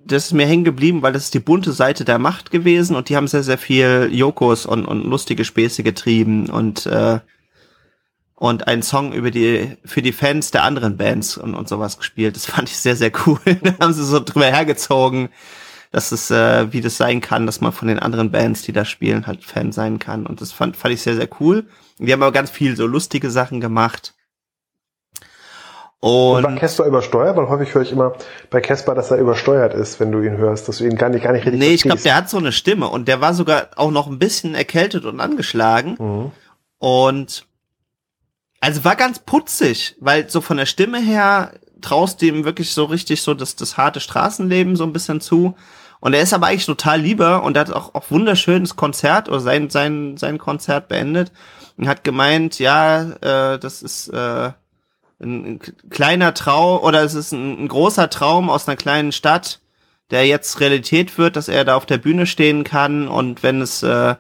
[0.07, 3.09] Das ist mir hängen geblieben, weil das ist die bunte Seite der Macht gewesen und
[3.09, 7.21] die haben sehr, sehr viel Jokos und, und lustige Späße getrieben und äh,
[8.35, 12.35] und einen Song über die für die Fans der anderen Bands und, und sowas gespielt.
[12.35, 13.39] Das fand ich sehr, sehr cool.
[13.63, 15.29] da haben sie so drüber hergezogen
[15.93, 18.85] dass es, äh, wie das sein kann, dass man von den anderen Bands, die da
[18.85, 20.27] spielen, halt Fan sein kann.
[20.27, 21.67] Und das fand, fand ich sehr, sehr cool.
[21.99, 24.15] Die haben aber ganz viel so lustige Sachen gemacht.
[26.01, 27.37] Und, und war Casper übersteuert?
[27.37, 28.15] Weil häufig höre ich immer
[28.51, 31.23] bei Casper, dass er übersteuert ist, wenn du ihn hörst, dass du ihn gar nicht,
[31.23, 33.69] gar nicht richtig Nee, ich glaube, der hat so eine Stimme und der war sogar
[33.77, 35.97] auch noch ein bisschen erkältet und angeschlagen.
[35.99, 36.33] Mhm.
[36.79, 37.47] Und
[38.61, 41.53] also war ganz putzig, weil so von der Stimme her
[41.83, 45.55] traust du ihm wirklich so richtig so das, das harte Straßenleben so ein bisschen zu.
[46.03, 49.71] Und er ist aber eigentlich total lieber und hat auch, auch wunderschönes Konzert oder sein,
[49.71, 51.31] sein, sein Konzert beendet
[51.77, 54.51] und hat gemeint, ja, äh, das ist äh,
[55.21, 55.61] ein, ein
[55.91, 59.61] kleiner Traum oder es ist ein, ein großer Traum aus einer kleinen Stadt,
[60.11, 63.85] der jetzt Realität wird, dass er da auf der Bühne stehen kann und wenn es
[63.85, 64.17] äh,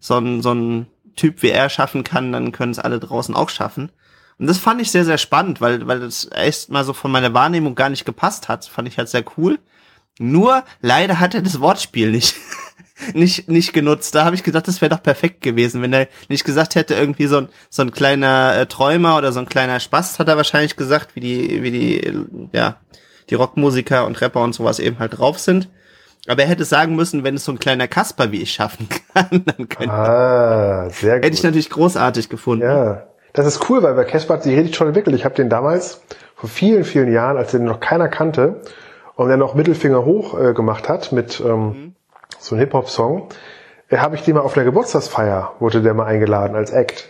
[0.00, 3.50] so ein, so ein Typ wie er schaffen kann, dann können es alle draußen auch
[3.50, 3.92] schaffen.
[4.40, 7.34] Und das fand ich sehr, sehr spannend, weil, weil das echt mal so von meiner
[7.34, 8.64] Wahrnehmung gar nicht gepasst hat.
[8.64, 9.60] Fand ich halt sehr cool.
[10.22, 12.36] Nur leider hat er das Wortspiel nicht
[13.14, 14.14] nicht nicht genutzt.
[14.14, 17.26] Da habe ich gedacht, das wäre doch perfekt gewesen, wenn er nicht gesagt hätte irgendwie
[17.26, 20.76] so ein so ein kleiner äh, Träumer oder so ein kleiner Spaß hat er wahrscheinlich
[20.76, 22.12] gesagt, wie die wie die
[22.52, 22.76] ja
[23.30, 25.70] die Rockmusiker und Rapper und sowas eben halt drauf sind.
[26.28, 29.42] Aber er hätte sagen müssen, wenn es so ein kleiner Kasper wie ich schaffen kann,
[29.46, 31.24] dann könnte ah, sehr gut.
[31.24, 32.66] hätte ich natürlich großartig gefunden.
[32.66, 35.16] Ja, das ist cool, weil bei Casper hat sich richtig schon entwickelt.
[35.16, 36.02] Ich habe den damals
[36.34, 38.60] vor vielen vielen Jahren, als den noch keiner kannte,
[39.16, 41.94] und er noch Mittelfinger hoch äh, gemacht hat mit ähm, mhm.
[42.38, 43.28] so einem Hip-Hop-Song,
[43.88, 47.08] äh, habe ich den mal auf der Geburtstagsfeier, wurde der mal eingeladen als Act.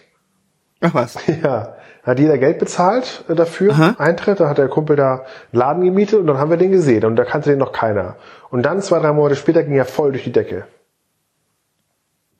[0.81, 1.19] Ach was?
[1.43, 1.77] Ja.
[2.03, 3.95] Hat jeder Geld bezahlt äh, dafür, Aha.
[3.99, 7.05] Eintritt, da hat der Kumpel da einen Laden gemietet und dann haben wir den gesehen
[7.05, 8.17] und da kannte den noch keiner.
[8.51, 10.67] Und dann zwei, drei Monate später ging er voll durch die Decke.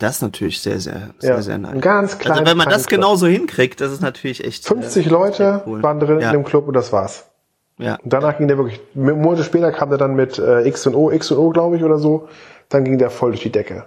[0.01, 1.73] Das ist natürlich sehr, sehr, sehr, ja, sehr nice.
[1.73, 2.39] Ein ganz klein.
[2.39, 4.67] Also wenn man das genauso hinkriegt, das ist natürlich echt.
[4.67, 5.83] 50 äh, Leute cool.
[5.83, 6.29] waren drin ja.
[6.29, 7.30] in dem Club und das war's.
[7.81, 7.97] Ja.
[7.97, 11.11] Und danach ging der wirklich, Monate später kam der dann mit äh, X und O,
[11.11, 12.29] X und O, glaube ich, oder so.
[12.69, 13.87] Dann ging der voll durch die Decke.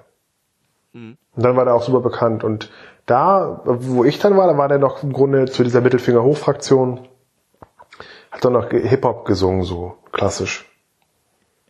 [0.94, 1.18] Mhm.
[1.36, 2.44] Und dann war der auch super bekannt.
[2.44, 2.70] Und
[3.06, 7.08] da, wo ich dann war, da war der noch im Grunde zu dieser Mittelfinger-Hoch-Fraktion,
[8.32, 10.66] hat dann noch Hip-Hop gesungen, so klassisch.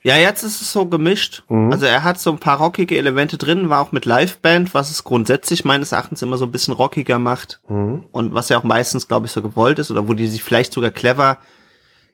[0.01, 1.43] Ja, jetzt ist es so gemischt.
[1.47, 1.71] Mhm.
[1.71, 5.03] Also er hat so ein paar rockige Elemente drin, war auch mit Liveband, was es
[5.03, 7.62] grundsätzlich meines Erachtens immer so ein bisschen rockiger macht.
[7.69, 8.03] Mhm.
[8.12, 10.73] Und was ja auch meistens, glaube ich, so gewollt ist, oder wo die sich vielleicht
[10.73, 11.38] sogar clever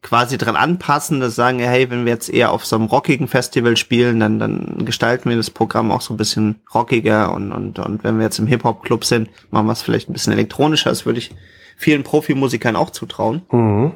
[0.01, 3.75] quasi dran anpassen, dass sagen, hey, wenn wir jetzt eher auf so einem rockigen Festival
[3.75, 8.03] spielen, dann, dann gestalten wir das Programm auch so ein bisschen rockiger und, und, und
[8.03, 10.89] wenn wir jetzt im Hip-Hop-Club sind, machen wir es vielleicht ein bisschen elektronischer.
[10.89, 11.31] Das würde ich
[11.75, 13.41] vielen Profimusikern auch zutrauen.
[13.51, 13.91] Mhm.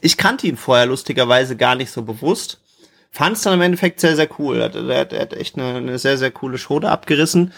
[0.00, 2.58] Ich kannte ihn vorher lustigerweise gar nicht so bewusst.
[3.10, 4.58] Fand es dann im Endeffekt sehr, sehr cool.
[4.58, 7.52] Er hat, er hat, echt eine, eine sehr, sehr coole Show da abgerissen.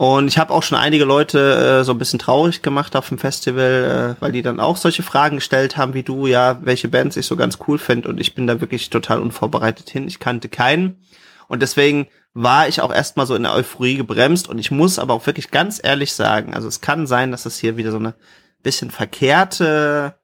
[0.00, 3.18] Und ich habe auch schon einige Leute äh, so ein bisschen traurig gemacht auf dem
[3.18, 7.18] Festival, äh, weil die dann auch solche Fragen gestellt haben wie du, ja, welche Bands
[7.18, 8.08] ich so ganz cool finde.
[8.08, 10.08] Und ich bin da wirklich total unvorbereitet hin.
[10.08, 11.04] Ich kannte keinen.
[11.48, 14.48] Und deswegen war ich auch erstmal so in der Euphorie gebremst.
[14.48, 17.58] Und ich muss aber auch wirklich ganz ehrlich sagen, also es kann sein, dass es
[17.58, 18.14] hier wieder so eine
[18.62, 20.14] bisschen verkehrte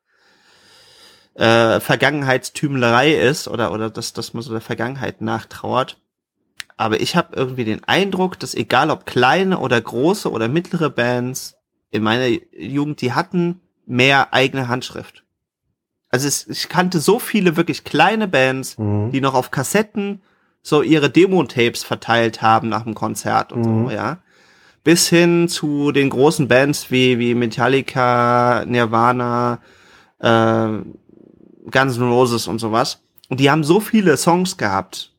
[1.34, 5.98] äh, Vergangenheitstümelerei ist oder, oder dass, dass man so der Vergangenheit nachtrauert.
[6.76, 11.56] Aber ich habe irgendwie den Eindruck, dass egal ob kleine oder große oder mittlere Bands
[11.90, 15.24] in meiner Jugend, die hatten mehr eigene Handschrift.
[16.10, 19.10] Also es, ich kannte so viele wirklich kleine Bands, mhm.
[19.10, 20.22] die noch auf Kassetten
[20.62, 23.88] so ihre Demo-Tapes verteilt haben nach dem Konzert und mhm.
[23.88, 24.18] so, ja.
[24.84, 29.60] Bis hin zu den großen Bands wie, wie Metallica, Nirvana,
[30.20, 30.68] äh,
[31.70, 33.02] Guns N' Roses und sowas.
[33.28, 35.12] Und die haben so viele Songs gehabt.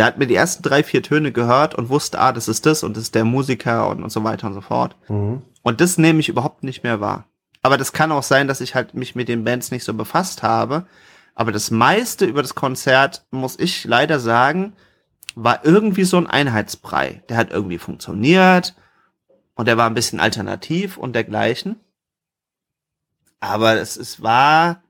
[0.00, 2.82] Der hat mir die ersten drei, vier Töne gehört und wusste, ah, das ist das
[2.82, 4.96] und das ist der Musiker und, und so weiter und so fort.
[5.10, 5.42] Mhm.
[5.60, 7.26] Und das nehme ich überhaupt nicht mehr wahr.
[7.60, 10.42] Aber das kann auch sein, dass ich halt mich mit den Bands nicht so befasst
[10.42, 10.86] habe.
[11.34, 14.72] Aber das meiste über das Konzert, muss ich leider sagen,
[15.34, 17.22] war irgendwie so ein Einheitsbrei.
[17.28, 18.74] Der hat irgendwie funktioniert
[19.54, 21.76] und der war ein bisschen alternativ und dergleichen.
[23.38, 24.82] Aber es, es war,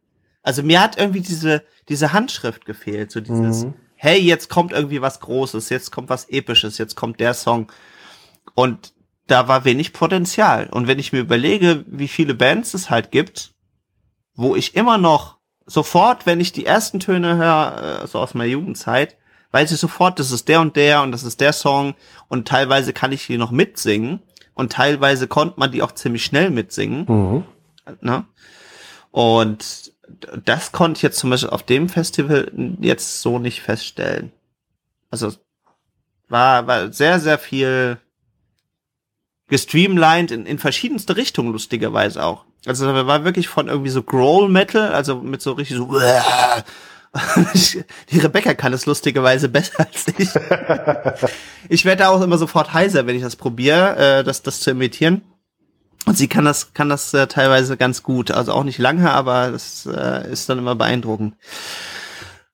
[0.44, 3.74] also mir hat irgendwie diese, diese Handschrift gefehlt, so dieses, Mhm.
[4.02, 7.70] Hey, jetzt kommt irgendwie was Großes, jetzt kommt was Episches, jetzt kommt der Song.
[8.54, 8.94] Und
[9.26, 10.68] da war wenig Potenzial.
[10.70, 13.52] Und wenn ich mir überlege, wie viele Bands es halt gibt,
[14.34, 15.36] wo ich immer noch
[15.66, 19.18] sofort, wenn ich die ersten Töne höre, äh, so aus meiner Jugendzeit,
[19.50, 21.94] weiß ich sofort, das ist der und der und das ist der Song
[22.28, 24.22] und teilweise kann ich die noch mitsingen
[24.54, 27.04] und teilweise konnte man die auch ziemlich schnell mitsingen.
[27.06, 27.44] Mhm.
[28.00, 28.24] Ne?
[29.10, 29.92] Und
[30.44, 34.32] das konnte ich jetzt zum Beispiel auf dem Festival jetzt so nicht feststellen.
[35.10, 35.32] Also
[36.28, 37.98] war, war sehr, sehr viel
[39.48, 42.44] gestreamlined in, in verschiedenste Richtungen, lustigerweise auch.
[42.66, 46.00] Also da war wirklich von irgendwie so Growl Metal, also mit so richtig so
[48.12, 50.28] die Rebecca kann es lustigerweise besser als ich.
[51.68, 54.70] ich werde da auch immer sofort heiser, wenn ich das probiere, äh, das, das zu
[54.70, 55.22] imitieren.
[56.06, 58.30] Und sie kann das, kann das äh, teilweise ganz gut.
[58.30, 61.34] Also auch nicht lange, aber das äh, ist dann immer beeindruckend.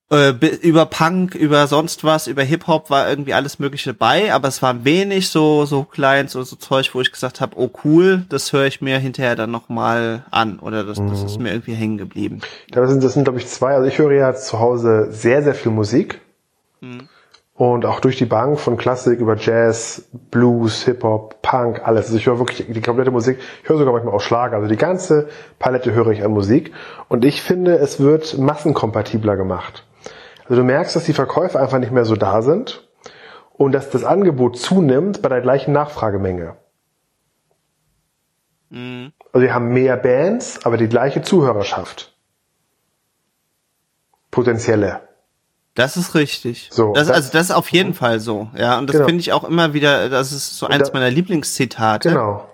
[0.08, 4.62] Äh, über Punk, über sonst was, über Hip-Hop war irgendwie alles Mögliche dabei, aber es
[4.62, 8.52] war wenig so, so klein, so, so Zeug, wo ich gesagt habe, oh cool, das
[8.52, 10.60] höre ich mir hinterher dann nochmal an.
[10.60, 12.40] Oder das, das ist mir irgendwie hängen geblieben.
[12.70, 13.74] Das sind, das sind, glaube ich, zwei.
[13.74, 16.20] Also ich höre ja zu Hause sehr, sehr viel Musik.
[16.80, 17.08] Mhm.
[17.56, 22.06] Und auch durch die Bank von Klassik über Jazz, Blues, Hip-Hop, Punk, alles.
[22.06, 23.38] Also ich höre wirklich die komplette Musik.
[23.62, 24.56] Ich höre sogar manchmal auch Schlager.
[24.56, 26.74] Also die ganze Palette höre ich an Musik.
[27.08, 29.86] Und ich finde, es wird massenkompatibler gemacht.
[30.44, 32.86] Also du merkst, dass die Verkäufe einfach nicht mehr so da sind
[33.54, 36.56] und dass das Angebot zunimmt bei der gleichen Nachfragemenge.
[38.68, 39.12] Mhm.
[39.32, 42.14] Also wir haben mehr Bands, aber die gleiche Zuhörerschaft.
[44.30, 45.05] Potenzielle.
[45.76, 46.68] Das ist richtig.
[46.72, 48.50] So, das, das- also das ist auf jeden Fall so.
[48.58, 49.06] Ja, und das Genau.
[49.06, 52.08] finde ich auch immer wieder, das ist so eins da- meiner Lieblingszitate.
[52.10, 52.48] Genau.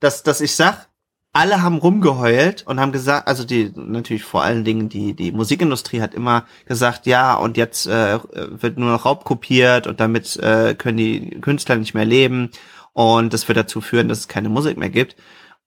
[0.00, 0.88] dass, dass ich sag,
[1.32, 6.00] alle haben rumgeheult und haben gesagt, also die natürlich vor allen Dingen die die Musikindustrie
[6.02, 10.96] hat immer gesagt, ja und jetzt äh, wird nur noch raubkopiert und damit äh, können
[10.98, 12.50] die Künstler nicht mehr leben
[12.92, 15.14] und das wird dazu führen, dass es keine Musik mehr gibt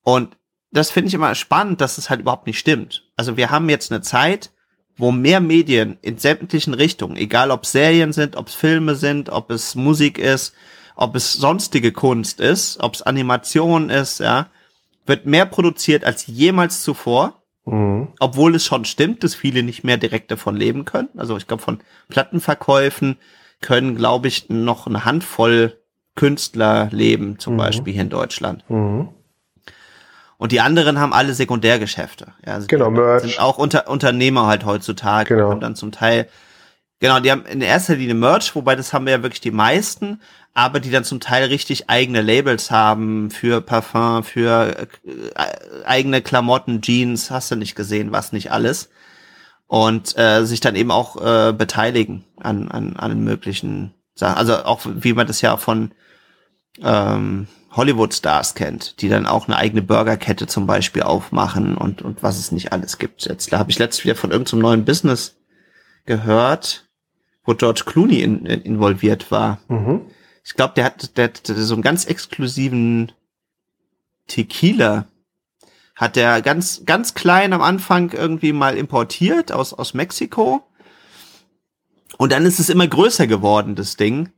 [0.03, 0.35] und
[0.71, 3.09] das finde ich immer spannend, dass es halt überhaupt nicht stimmt.
[3.15, 4.51] Also wir haben jetzt eine Zeit,
[4.97, 9.51] wo mehr Medien in sämtlichen Richtungen, egal ob Serien sind, ob es Filme sind, ob
[9.51, 10.53] es Musik ist,
[10.95, 14.47] ob es sonstige Kunst ist, ob es Animation ist, ja,
[15.05, 18.10] wird mehr produziert als jemals zuvor, Mhm.
[18.19, 21.10] obwohl es schon stimmt, dass viele nicht mehr direkt davon leben können.
[21.17, 21.79] Also ich glaube, von
[22.10, 23.17] Plattenverkäufen
[23.62, 25.77] können, glaube ich, noch eine Handvoll
[26.15, 27.58] Künstler leben, zum Mhm.
[27.58, 28.63] Beispiel hier in Deutschland.
[28.69, 29.10] Mhm.
[30.45, 32.27] Und die anderen haben alle Sekundärgeschäfte.
[32.45, 33.23] Ja, also Genau, Merch.
[33.23, 35.34] Sind auch unter, Unternehmer halt heutzutage.
[35.34, 35.49] Genau.
[35.49, 36.27] Und dann zum Teil,
[36.99, 40.21] genau, die haben in erster Linie Merch, wobei das haben wir ja wirklich die meisten,
[40.53, 46.81] aber die dann zum Teil richtig eigene Labels haben für Parfum, für äh, eigene Klamotten,
[46.81, 48.91] Jeans, hast du nicht gesehen, was nicht alles.
[49.65, 54.38] Und äh, sich dann eben auch äh, beteiligen an, an, an möglichen Sachen.
[54.38, 55.89] Also auch wie man das ja von
[56.84, 62.39] ähm, Hollywood-Stars kennt, die dann auch eine eigene Burgerkette zum Beispiel aufmachen und, und was
[62.39, 63.25] es nicht alles gibt.
[63.25, 65.35] Jetzt da habe ich letztens wieder von irgendeinem neuen Business
[66.05, 66.88] gehört,
[67.43, 69.59] wo George Clooney in, in, involviert war.
[69.67, 70.01] Mhm.
[70.43, 73.11] Ich glaube, der hat, der hat so einen ganz exklusiven
[74.27, 75.07] Tequila.
[75.95, 80.63] Hat der ganz, ganz klein am Anfang irgendwie mal importiert aus, aus Mexiko.
[82.17, 84.29] Und dann ist es immer größer geworden, das Ding.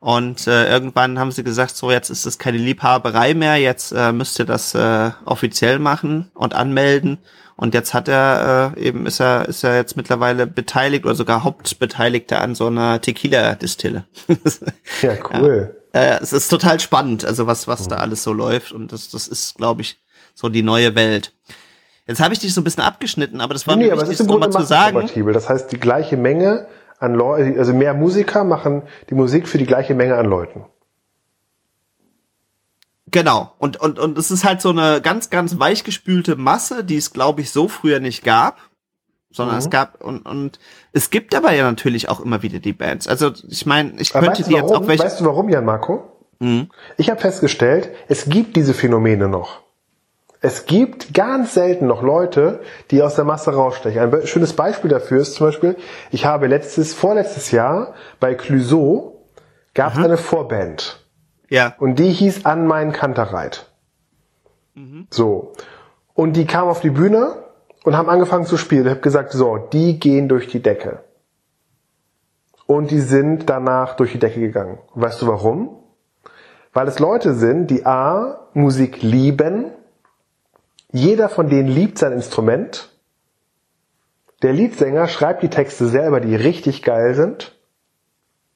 [0.00, 4.12] Und äh, irgendwann haben sie gesagt, so jetzt ist es keine Liebhaberei mehr, jetzt äh,
[4.12, 7.18] müsst ihr das äh, offiziell machen und anmelden.
[7.56, 11.44] Und jetzt hat er äh, eben ist er ist er jetzt mittlerweile beteiligt oder sogar
[11.44, 14.04] Hauptbeteiligter an so einer Tequila-Distille.
[15.02, 15.76] Ja, cool.
[15.92, 19.28] äh, es ist total spannend, also was was da alles so läuft und das das
[19.28, 20.00] ist, glaube ich,
[20.34, 21.34] so die neue Welt.
[22.06, 24.08] Jetzt habe ich dich so ein bisschen abgeschnitten, aber das war nee, mir aber es
[24.08, 25.32] wichtig, ist im das Grunde zu sagen.
[25.34, 26.66] Das heißt, die gleiche Menge
[27.00, 30.64] an Leuten, also mehr Musiker machen die Musik für die gleiche Menge an Leuten.
[33.10, 33.52] Genau.
[33.58, 37.40] Und, und, und es ist halt so eine ganz, ganz weichgespülte Masse, die es, glaube
[37.40, 38.58] ich, so früher nicht gab.
[39.32, 39.60] Sondern Mhm.
[39.60, 40.58] es gab, und, und
[40.92, 43.06] es gibt aber ja natürlich auch immer wieder die Bands.
[43.06, 45.04] Also ich meine, ich Aber könnte weißt dir jetzt auch welche.
[45.04, 46.02] weißt du warum, Jan Marco?
[46.40, 46.68] Mhm.
[46.96, 49.60] Ich habe festgestellt, es gibt diese Phänomene noch.
[50.42, 54.14] Es gibt ganz selten noch Leute, die aus der Masse rausstechen.
[54.14, 55.76] Ein schönes Beispiel dafür ist zum Beispiel,
[56.10, 59.26] ich habe letztes, vorletztes Jahr bei Clouseau
[59.74, 61.04] gab es eine Vorband.
[61.48, 61.74] Ja.
[61.78, 63.70] Und die hieß An meinen Kanterreit.
[65.10, 65.52] So.
[66.14, 67.44] Und die kamen auf die Bühne
[67.84, 68.84] und haben angefangen zu spielen.
[68.84, 71.04] Ich habe gesagt, so, die gehen durch die Decke.
[72.66, 74.78] Und die sind danach durch die Decke gegangen.
[74.94, 75.76] Weißt du warum?
[76.72, 79.72] Weil es Leute sind, die A, Musik lieben.
[80.92, 82.90] Jeder von denen liebt sein Instrument.
[84.42, 87.56] Der Liedsänger schreibt die Texte selber, die richtig geil sind.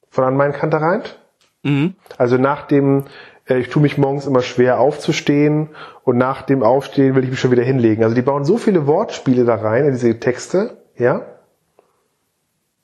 [0.09, 1.19] Von An meinen Kanterreit.
[1.63, 1.95] Mhm.
[2.17, 3.05] Also nach dem,
[3.47, 5.69] äh, ich tue mich morgens immer schwer aufzustehen
[6.03, 8.03] und nach dem Aufstehen will ich mich schon wieder hinlegen.
[8.03, 11.25] Also die bauen so viele Wortspiele da rein in diese Texte, ja.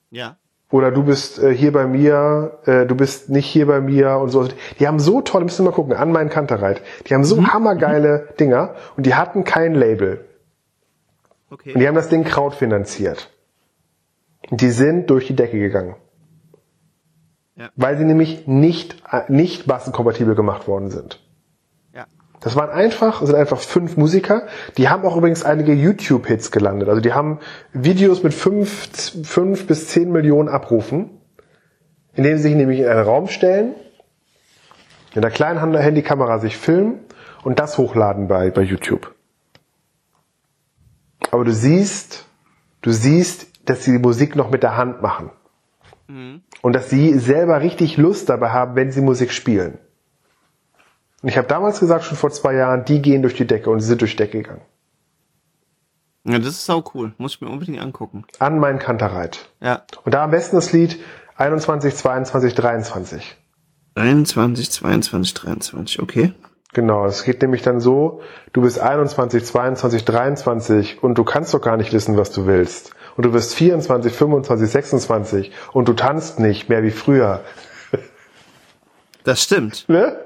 [0.09, 0.37] Ja.
[0.71, 4.29] Oder du bist äh, hier bei mir, äh, du bist nicht hier bei mir und
[4.29, 4.47] so.
[4.79, 6.81] Die haben so toll, müssen wir mal gucken, an meinen Kanterreit.
[7.07, 10.25] Die haben so hammergeile Dinger und die hatten kein Label.
[11.49, 11.73] Okay.
[11.73, 13.29] Und die haben das Ding krautfinanziert.
[14.49, 15.95] Und die sind durch die Decke gegangen.
[17.57, 17.69] Ja.
[17.75, 21.19] Weil sie nämlich nicht, äh, nicht massenkompatibel gemacht worden sind.
[22.41, 24.47] Das waren einfach, sind einfach fünf Musiker.
[24.77, 26.89] Die haben auch übrigens einige YouTube-Hits gelandet.
[26.89, 27.39] Also die haben
[27.71, 28.89] Videos mit fünf,
[29.23, 31.12] fünf bis zehn Millionen Abrufen,
[32.15, 33.75] indem sie sich nämlich in einen Raum stellen,
[35.13, 37.01] mit einer kleinen Hand- Handykamera sich filmen
[37.43, 39.13] und das hochladen bei, bei YouTube.
[41.30, 42.25] Aber du siehst,
[42.82, 45.30] du siehst, dass sie die Musik noch mit der Hand machen.
[46.62, 49.77] Und dass sie selber richtig Lust dabei haben, wenn sie Musik spielen.
[51.21, 53.79] Und ich habe damals gesagt, schon vor zwei Jahren, die gehen durch die Decke und
[53.79, 54.62] sie sind durch die Decke gegangen.
[56.23, 57.13] Ja, das ist sau cool.
[57.17, 58.25] Muss ich mir unbedingt angucken.
[58.39, 59.49] An meinen Kanterreit.
[59.60, 59.84] Ja.
[60.03, 60.99] Und da am besten das Lied
[61.36, 63.38] 21, 22, 23.
[63.95, 66.34] 21, 22, 23, okay.
[66.73, 68.21] Genau, es geht nämlich dann so,
[68.53, 72.91] du bist 21, 22, 23 und du kannst doch gar nicht wissen, was du willst.
[73.17, 77.41] Und du bist 24, 25, 26 und du tanzt nicht mehr wie früher.
[79.23, 79.88] Das stimmt.
[79.88, 80.17] Ne?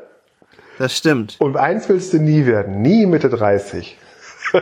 [0.78, 1.38] Das stimmt.
[1.40, 3.98] Und eins willst du nie werden, nie Mitte 30.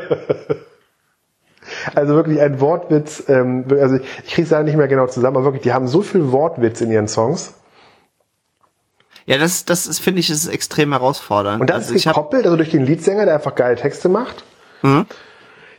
[1.96, 5.46] also wirklich ein Wortwitz, ähm, also ich kriege es leider nicht mehr genau zusammen, aber
[5.46, 7.56] wirklich, die haben so viel Wortwitz in ihren Songs.
[9.26, 11.62] Ja, das, das ist, finde ich, ist extrem herausfordernd.
[11.62, 14.44] Und das also ist gekoppelt, also durch den Leadsänger, der einfach geile Texte macht.
[14.82, 15.06] Mhm.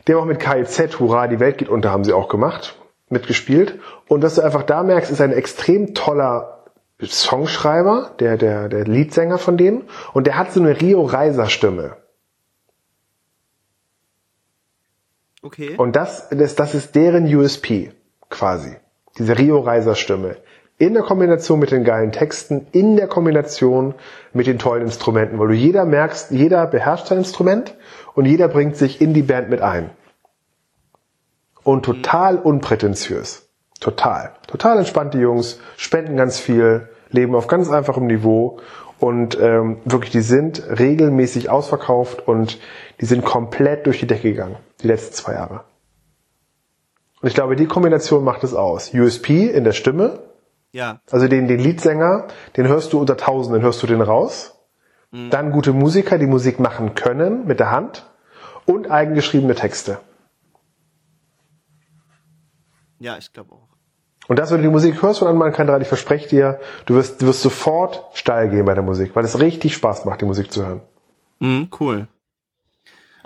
[0.07, 2.75] Haben auch mit KIZ, Hurra, die Welt geht unter, haben sie auch gemacht,
[3.09, 3.79] mitgespielt.
[4.07, 6.54] Und was du einfach da merkst, ist ein extrem toller
[7.01, 9.83] Songschreiber, der, der, der Leadsänger von denen.
[10.13, 11.97] Und der hat so eine Rio Reiser Stimme.
[15.45, 15.75] okay.
[15.77, 17.91] Und das, das, das ist deren USP,
[18.29, 18.75] quasi.
[19.17, 20.37] Diese Rio Reiser Stimme.
[20.77, 23.95] In der Kombination mit den geilen Texten, in der Kombination
[24.33, 27.75] mit den tollen Instrumenten, weil du jeder merkst, jeder beherrscht sein Instrument
[28.13, 29.91] und jeder bringt sich in die Band mit ein.
[31.63, 33.44] Und total unprätentiös.
[33.79, 34.31] Total.
[34.47, 38.59] Total entspannte Jungs, spenden ganz viel, leben auf ganz einfachem Niveau
[38.99, 42.59] und ähm, wirklich, die sind regelmäßig ausverkauft und
[43.01, 45.61] die sind komplett durch die Decke gegangen, die letzten zwei Jahre.
[47.21, 48.93] Und ich glaube, die Kombination macht es aus.
[48.93, 50.19] USP in der Stimme,
[50.71, 50.99] ja.
[51.11, 54.51] also den, den Leadsänger, den hörst du unter Tausenden, hörst du den raus.
[55.29, 58.05] Dann gute Musiker, die Musik machen können mit der Hand
[58.65, 59.99] und eigengeschriebene Texte.
[62.99, 63.67] Ja, ich glaube auch.
[64.27, 67.21] Und das, wenn du die Musik hörst von Anman Kandra, ich verspreche dir, du wirst,
[67.21, 70.51] du wirst sofort steil gehen bei der Musik, weil es richtig Spaß macht, die Musik
[70.51, 70.81] zu hören.
[71.39, 72.07] Mhm, cool.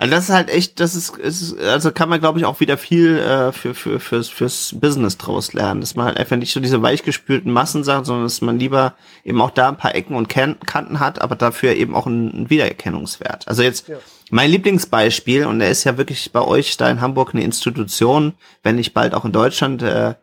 [0.01, 2.77] Also das ist halt echt, das ist, ist also kann man glaube ich auch wieder
[2.77, 6.61] viel äh, für, für fürs, fürs Business draus lernen, dass man halt einfach nicht so
[6.61, 8.93] diese weichgespülten Massensachen, sondern dass man lieber
[9.25, 12.49] eben auch da ein paar Ecken und Kan Kanten hat, aber dafür eben auch einen,
[12.49, 13.45] Wiedererkennungswert.
[13.49, 13.97] Also jetzt Ja.
[14.31, 18.77] mein Lieblingsbeispiel und er ist ja wirklich bei euch da in Hamburg eine Institution, wenn
[18.77, 20.13] nicht bald auch in Deutschland, äh,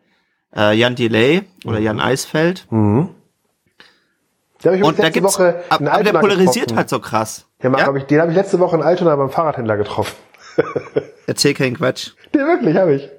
[0.55, 2.65] äh, Jan Delay oder Jan Eisfeld.
[4.63, 7.46] Den habe ich übrigens Und da gibt's, Woche aber der polarisiert halt so krass.
[7.61, 7.85] Ja, Ja?
[7.85, 10.15] Hab ich, den habe ich letzte Woche in Altona beim Fahrradhändler getroffen.
[11.27, 12.11] Erzähl keinen Quatsch.
[12.33, 13.09] Den wirklich habe ich.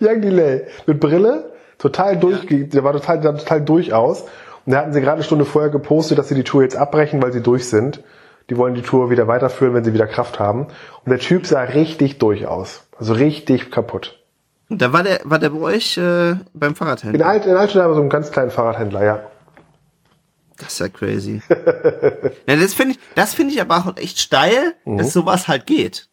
[0.00, 0.66] Young Delay.
[0.86, 4.22] Mit Brille, total durch, der war total, der sah total durch aus.
[4.66, 7.22] Und da hatten sie gerade eine Stunde vorher gepostet, dass sie die Tour jetzt abbrechen,
[7.22, 8.02] weil sie durch sind.
[8.50, 10.68] Die wollen die Tour wieder weiterführen, wenn sie wieder Kraft haben.
[11.04, 12.86] Und der Typ sah richtig durch aus.
[12.98, 14.18] Also richtig kaputt.
[14.68, 17.26] Und da war der, war der bei euch äh, beim In, Fahrradhändler.
[17.26, 19.20] Alt, in Altona war so einen ganz kleinen Fahrradhändler, ja.
[20.58, 21.42] Das ist ja crazy.
[21.48, 26.08] ja, das finde ich, das finde ich aber auch echt steil, dass sowas halt geht.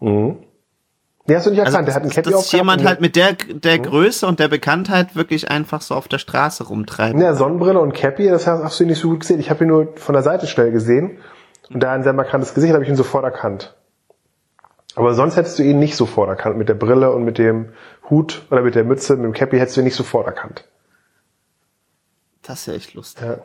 [1.27, 3.15] Den hast du nicht erkannt, Also, der hat einen Cappy dass aufgehabt jemand halt mit
[3.15, 7.19] der, der Größe und der Bekanntheit wirklich einfach so auf der Straße rumtreibt.
[7.19, 9.39] Ja, Sonnenbrille und Cappy, das hast, du nicht so gut gesehen.
[9.39, 11.17] Ich habe ihn nur von der Seite schnell gesehen.
[11.71, 13.75] Und da ein sehr markantes Gesicht habe ich ihn sofort erkannt.
[14.95, 16.57] Aber sonst hättest du ihn nicht sofort erkannt.
[16.57, 17.69] Mit der Brille und mit dem
[18.07, 20.65] Hut oder mit der Mütze, mit dem Cappy hättest du ihn nicht sofort erkannt.
[22.43, 23.25] Das ist ja echt lustig.
[23.25, 23.39] Ja.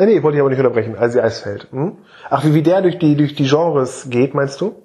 [0.00, 0.96] Ah, nee, wollte ich aber nicht unterbrechen.
[0.96, 1.68] Also Eisfeld.
[1.72, 1.98] Hm?
[2.30, 4.82] Ach, wie, wie der durch die, durch die Genres geht, meinst du?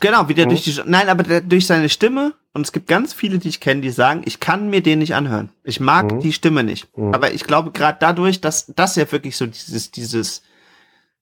[0.00, 3.12] Genau, wie der durch die, nein, aber der, durch seine Stimme, und es gibt ganz
[3.12, 5.50] viele, die ich kenne, die sagen, ich kann mir den nicht anhören.
[5.62, 6.88] Ich mag die Stimme nicht.
[6.96, 10.42] Aber ich glaube gerade dadurch, dass das ja wirklich so dieses, dieses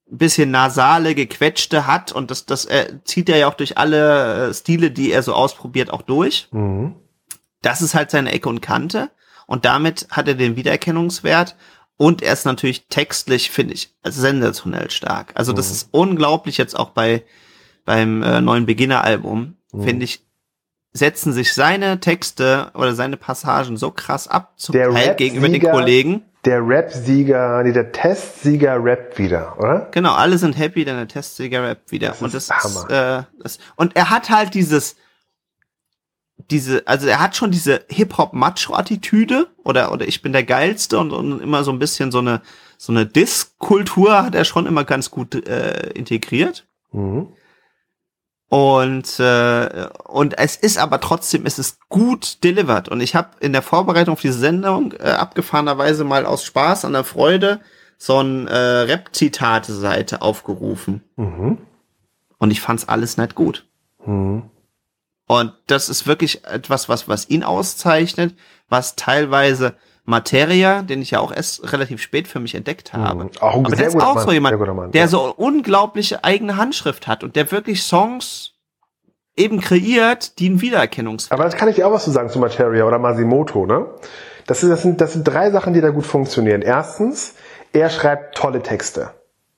[0.06, 4.54] bisschen nasale, gequetschte hat und das, das äh, zieht er ja auch durch alle äh,
[4.54, 6.46] Stile, die er so ausprobiert, auch durch.
[6.52, 6.94] Mhm.
[7.62, 9.10] Das ist halt seine Ecke und Kante.
[9.46, 11.56] Und damit hat er den Wiedererkennungswert.
[11.96, 15.32] Und er ist natürlich textlich, finde ich, sensationell stark.
[15.34, 17.22] Also das ist unglaublich jetzt auch bei
[17.84, 20.24] beim äh, neuen Beginner-Album, finde ich,
[20.92, 25.60] setzen sich seine Texte oder seine Passagen so krass ab zum Der Teil gegenüber den
[25.60, 26.22] Kollegen.
[26.44, 29.88] Der Rap-Sieger, nee, der Testsieger rappt wieder, oder?
[29.92, 32.08] Genau, alle sind happy, denn der Testsieger rappt wieder.
[32.08, 33.18] Das und ist das ist, Hammer.
[33.18, 34.96] äh, das, und er hat halt dieses,
[36.50, 41.40] diese, also er hat schon diese Hip-Hop-Macho-Attitüde oder, oder ich bin der Geilste und, und
[41.40, 42.42] immer so ein bisschen so eine,
[42.76, 46.66] so eine Diss-Kultur hat er schon immer ganz gut äh, integriert.
[46.92, 47.28] Mhm.
[48.48, 52.88] Und, äh, und es ist aber trotzdem, es ist gut delivered.
[52.88, 56.92] Und ich habe in der Vorbereitung auf diese Sendung äh, abgefahrenerweise mal aus Spaß an
[56.92, 57.60] der Freude
[57.98, 61.02] so ein äh, Rap-Zitate-Seite aufgerufen.
[61.16, 61.58] Mhm.
[62.38, 63.66] Und ich fand's alles nicht gut.
[64.04, 64.50] Mhm.
[65.26, 68.34] Und das ist wirklich etwas, was, was ihn auszeichnet,
[68.68, 73.24] was teilweise Materia, den ich ja auch erst relativ spät für mich entdeckt habe.
[73.24, 73.30] Mhm.
[73.40, 75.08] Auch ein Aber der ist auch Mann, so jemand, Mann, der ja.
[75.08, 78.52] so unglaubliche eigene Handschrift hat und der wirklich Songs
[79.36, 82.38] eben kreiert, die einen Wiedererkennungswert Aber das kann ich dir auch was zu sagen zu
[82.38, 83.86] Materia oder Masimoto, ne?
[84.46, 86.60] Das, ist, das, sind, das sind drei Sachen, die da gut funktionieren.
[86.60, 87.34] Erstens,
[87.72, 89.10] er schreibt tolle Texte,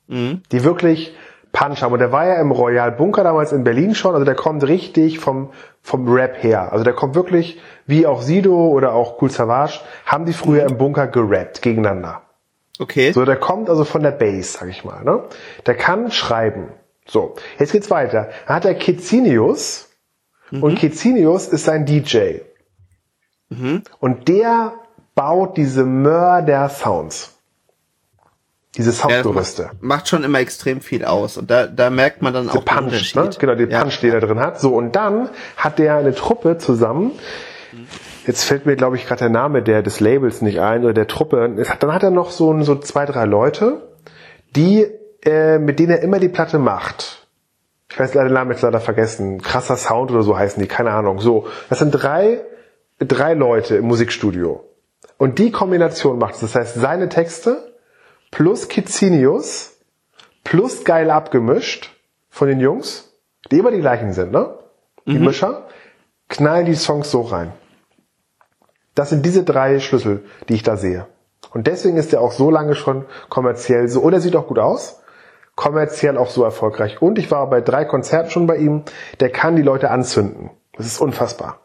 [0.07, 0.43] Mhm.
[0.53, 1.13] die wirklich
[1.57, 1.93] Punch haben.
[1.93, 5.19] Und der war ja im Royal Bunker damals in Berlin schon, also der kommt richtig
[5.19, 5.51] vom,
[5.83, 6.73] vom Rap her.
[6.73, 10.77] Also der kommt wirklich, wie auch Sido oder auch Cool Savage, haben die früher im
[10.77, 12.23] Bunker gerappt gegeneinander.
[12.79, 13.13] Okay.
[13.13, 15.03] So, der kommt also von der Base, sag ich mal.
[15.03, 15.25] Ne?
[15.65, 16.69] Der kann schreiben.
[17.07, 18.29] So, jetzt geht's weiter.
[18.47, 19.89] Dann hat er Kecinius
[20.51, 22.41] und Kecinius ist sein DJ.
[24.01, 24.75] Und der
[25.15, 27.36] baut diese Mörder-Sounds.
[28.77, 29.63] Diese Ja, das Soundgerüste.
[29.65, 31.37] macht, macht schon immer extrem viel aus.
[31.39, 33.17] Und da, da merkt man dann auch Der den Punch, Unterschied.
[33.17, 33.31] ne?
[33.39, 33.81] Genau, den Ja.
[33.83, 34.61] Punch, den er drin hat.
[34.61, 37.13] So, und dann hat der eine Truppe zusammen.
[38.27, 41.07] Jetzt fällt mir, glaube ich, gerade der Name der, des Labels nicht ein, oder der
[41.07, 41.65] Truppe.
[41.81, 43.89] Dann hat er noch so, so zwei, drei Leute,
[44.57, 44.87] die,
[45.25, 47.27] äh, mit denen er immer die Platte macht.
[47.89, 49.41] Ich weiß leider den Namen jetzt leider vergessen.
[49.41, 51.21] Krasser Sound oder so heißen die, keine Ahnung.
[51.21, 52.41] So, das sind drei,
[52.99, 54.65] drei Leute im Musikstudio.
[55.19, 56.41] Und die Kombination macht es.
[56.41, 57.73] Das heißt, seine Texte
[58.31, 59.77] plus Kicinius
[60.45, 61.91] plus geil abgemischt
[62.31, 63.13] von den Jungs,
[63.51, 64.59] die immer die gleichen sind, ne?
[65.07, 65.69] Die Mischer,
[66.29, 67.53] knallen die Songs so rein.
[68.97, 71.07] Das sind diese drei Schlüssel, die ich da sehe.
[71.53, 74.59] Und deswegen ist er auch so lange schon kommerziell so, und er sieht auch gut
[74.59, 75.01] aus,
[75.55, 77.01] kommerziell auch so erfolgreich.
[77.01, 78.83] Und ich war bei drei Konzerten schon bei ihm,
[79.21, 80.51] der kann die Leute anzünden.
[80.77, 81.61] Das ist unfassbar.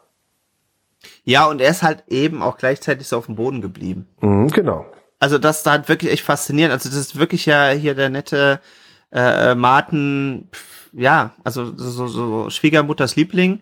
[1.24, 4.06] ja, und er ist halt eben auch gleichzeitig so auf dem Boden geblieben.
[4.20, 4.86] Mhm, genau.
[5.22, 6.72] Also das ist halt wirklich echt faszinierend.
[6.72, 8.60] Also das ist wirklich ja hier der nette
[9.12, 13.60] äh, Martin, pf, ja, also so, so Schwiegermutters Liebling.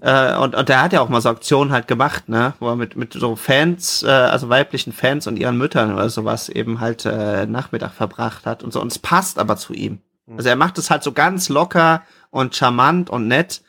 [0.00, 2.76] Äh, und, und der hat ja auch mal so Aktionen halt gemacht, ne, wo er
[2.76, 7.04] mit, mit so Fans, äh, also weiblichen Fans und ihren Müttern oder sowas eben halt
[7.04, 8.80] äh, Nachmittag verbracht hat und so.
[8.80, 9.98] Und es passt aber zu ihm.
[10.36, 13.60] Also er macht es halt so ganz locker und charmant und nett.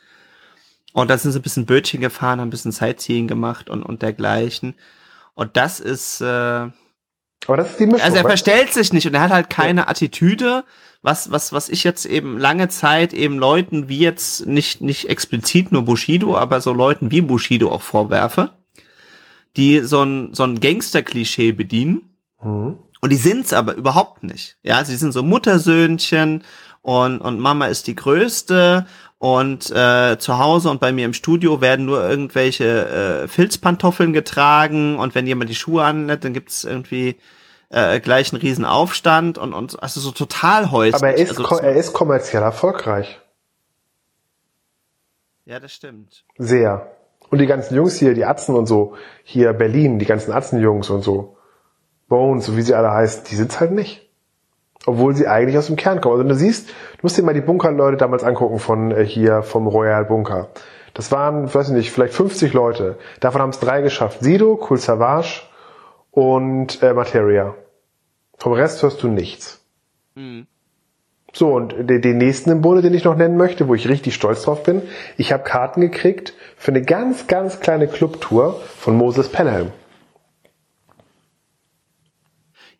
[0.92, 4.02] Und da sind sie ein bisschen Bötchen gefahren, haben ein bisschen Sightseeing gemacht und, und
[4.02, 4.76] dergleichen.
[5.34, 6.68] Und das ist, äh,
[7.46, 8.02] Aber das ist die Mischung.
[8.02, 10.64] also er verstellt sich nicht und er hat halt keine Attitüde,
[11.02, 15.70] was, was, was ich jetzt eben lange Zeit eben Leuten wie jetzt nicht, nicht explizit
[15.70, 18.50] nur Bushido, aber so Leuten wie Bushido auch vorwerfe,
[19.56, 22.16] die so ein, so ein Gangster-Klischee bedienen.
[22.42, 22.78] Mhm.
[23.00, 24.56] Und die sind's aber überhaupt nicht.
[24.62, 26.42] Ja, sie sind so Muttersöhnchen
[26.80, 28.86] und, und Mama ist die Größte
[29.24, 34.98] und äh, zu Hause und bei mir im Studio werden nur irgendwelche äh, Filzpantoffeln getragen
[34.98, 37.16] und wenn jemand die Schuhe anlädt, dann gibt's irgendwie
[37.70, 40.96] äh, gleich einen riesen Aufstand und, und also so total häuslich.
[40.96, 43.18] Aber er ist, also, er ist kommerziell erfolgreich.
[45.46, 46.26] ja, das stimmt.
[46.36, 46.94] Sehr.
[47.30, 51.00] Und die ganzen Jungs hier, die Atzen und so, hier Berlin, die ganzen Atzenjungs und
[51.00, 51.38] so,
[52.08, 54.03] Bones, so wie sie alle heißen, die sind's halt nicht.
[54.86, 56.16] Obwohl sie eigentlich aus dem Kern kommen.
[56.16, 59.66] Also du siehst, du musst dir mal die Bunkerleute damals angucken von äh, hier, vom
[59.66, 60.48] Royal Bunker.
[60.92, 62.98] Das waren, weiß ich nicht, vielleicht 50 Leute.
[63.20, 64.20] Davon haben es drei geschafft.
[64.20, 65.42] Sido, Cool Savage
[66.10, 67.54] und äh, Materia.
[68.36, 69.64] Vom Rest hörst du nichts.
[70.14, 70.46] Hm.
[71.32, 74.42] So, und den, den nächsten Symbole, den ich noch nennen möchte, wo ich richtig stolz
[74.42, 74.82] drauf bin,
[75.16, 79.72] ich habe Karten gekriegt für eine ganz, ganz kleine Clubtour von Moses Pelham.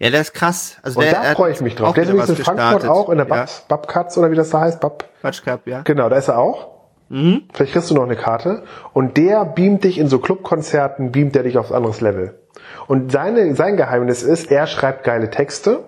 [0.05, 0.77] Ja, der ist krass.
[0.83, 1.95] Also und der, da freue ich mich drauf.
[1.95, 2.91] Der ist übrigens in Frankfurt gestartet.
[2.91, 3.47] auch, in der ja.
[3.69, 4.79] Babkatz oder wie das da heißt.
[4.79, 5.81] Bab Cup, ja.
[5.81, 6.73] Genau, da ist er auch.
[7.09, 7.45] Mhm.
[7.55, 8.65] Vielleicht kriegst du noch eine Karte.
[8.93, 12.39] Und der beamt dich in so Clubkonzerten, beamt der dich aufs anderes Level.
[12.87, 15.85] Und seine, sein Geheimnis ist, er schreibt geile Texte.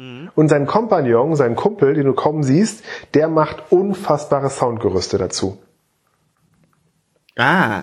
[0.00, 0.30] Mhm.
[0.34, 2.82] Und sein Kompagnon, sein Kumpel, den du kaum siehst,
[3.12, 5.58] der macht unfassbare Soundgerüste dazu.
[7.36, 7.82] Ah,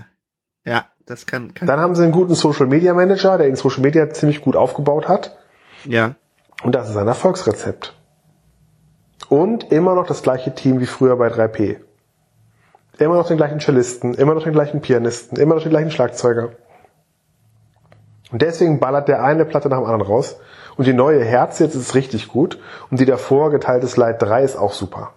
[0.65, 1.67] ja, das kann, kann.
[1.67, 5.07] Dann haben sie einen guten Social Media Manager, der den Social Media ziemlich gut aufgebaut
[5.07, 5.36] hat.
[5.86, 6.15] Ja.
[6.63, 7.95] Und das ist ein Erfolgsrezept.
[9.30, 11.77] Und immer noch das gleiche Team wie früher bei 3P.
[12.97, 16.49] Immer noch den gleichen Cellisten, immer noch den gleichen Pianisten, immer noch den gleichen Schlagzeuger.
[18.32, 20.38] Und deswegen ballert der eine Platte nach dem anderen raus.
[20.75, 22.59] Und die neue Herz jetzt ist richtig gut.
[22.91, 25.13] Und die davor geteiltes Leid 3 ist auch super.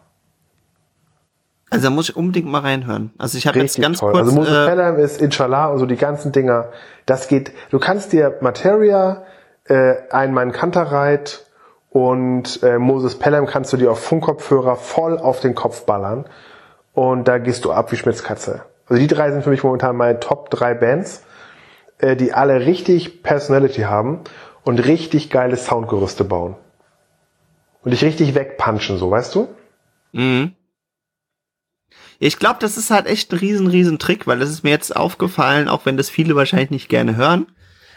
[1.71, 3.13] Also da muss ich unbedingt mal reinhören.
[3.19, 4.13] Also ich habe jetzt ganz toll.
[4.13, 4.27] kurz...
[4.27, 6.69] Also Moses äh, ist Inshallah und so die ganzen Dinger.
[7.07, 7.53] Das geht...
[7.71, 9.25] Du kannst dir Materia,
[9.73, 11.47] äh, ein Mein Kanterreit
[11.89, 16.27] und äh, Moses Pelham kannst du dir auf Funkkopfhörer voll auf den Kopf ballern
[16.93, 18.63] und da gehst du ab wie Schmitzkatze.
[18.87, 21.25] Also die drei sind für mich momentan meine Top drei Bands,
[21.99, 24.21] äh, die alle richtig Personality haben
[24.65, 26.57] und richtig geile Soundgerüste bauen.
[27.83, 29.49] Und dich richtig wegpunchen, so, weißt du?
[30.13, 30.53] Mhm.
[32.19, 34.95] Ich glaube, das ist halt echt ein riesen, riesen Trick, weil das ist mir jetzt
[34.95, 37.47] aufgefallen, auch wenn das viele wahrscheinlich nicht gerne hören.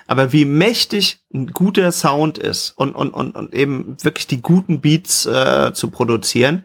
[0.08, 4.82] Aber wie mächtig ein guter Sound ist und, und, und, und eben wirklich die guten
[4.82, 6.64] Beats äh, zu produzieren.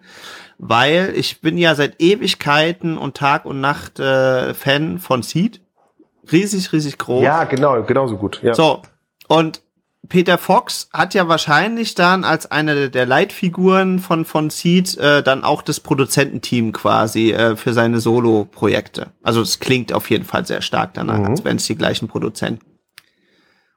[0.58, 5.60] Weil ich bin ja seit Ewigkeiten und Tag und Nacht äh, Fan von Seed.
[6.30, 7.24] Riesig, riesig groß.
[7.24, 8.40] Ja, genau, genauso gut.
[8.42, 8.54] Ja.
[8.54, 8.82] So.
[9.26, 9.62] Und
[10.08, 15.44] Peter Fox hat ja wahrscheinlich dann als eine der Leitfiguren von, von Seed äh, dann
[15.44, 19.08] auch das Produzententeam quasi äh, für seine Solo-Projekte.
[19.22, 21.26] Also es klingt auf jeden Fall sehr stark danach, mhm.
[21.26, 22.64] als wenn es die gleichen Produzenten.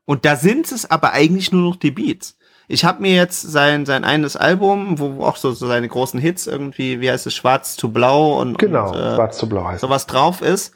[0.06, 2.38] Und da sind es aber eigentlich nur noch die Beats.
[2.68, 6.48] Ich habe mir jetzt sein sein eines Album, wo auch so, so seine großen Hits
[6.48, 9.82] irgendwie, wie heißt es, Schwarz zu Blau und genau und, äh, Schwarz zu Blau heißt
[9.82, 10.74] sowas drauf ist.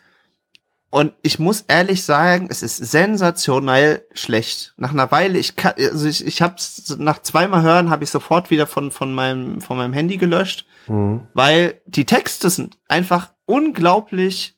[0.89, 4.73] Und ich muss ehrlich sagen, es ist sensationell schlecht.
[4.77, 6.55] Nach einer Weile, ich kann, also ich, ich habe
[6.97, 11.27] nach zweimal hören, habe ich sofort wieder von von meinem von meinem Handy gelöscht, mhm.
[11.33, 14.57] weil die Texte sind einfach unglaublich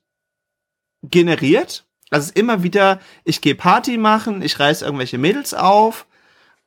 [1.02, 6.08] generiert also immer wieder, ich gehe Party machen, ich reiß irgendwelche Mädels auf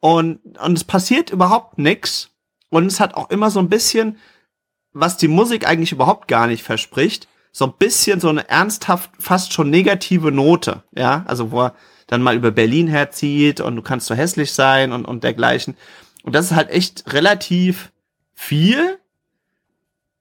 [0.01, 2.31] und, und es passiert überhaupt nix.
[2.71, 4.19] Und es hat auch immer so ein bisschen,
[4.93, 9.53] was die Musik eigentlich überhaupt gar nicht verspricht, so ein bisschen so eine ernsthaft, fast
[9.53, 11.75] schon negative Note, ja, also wo er
[12.07, 15.77] dann mal über Berlin herzieht und du kannst so hässlich sein und, und dergleichen.
[16.23, 17.93] Und das ist halt echt relativ
[18.35, 18.99] viel,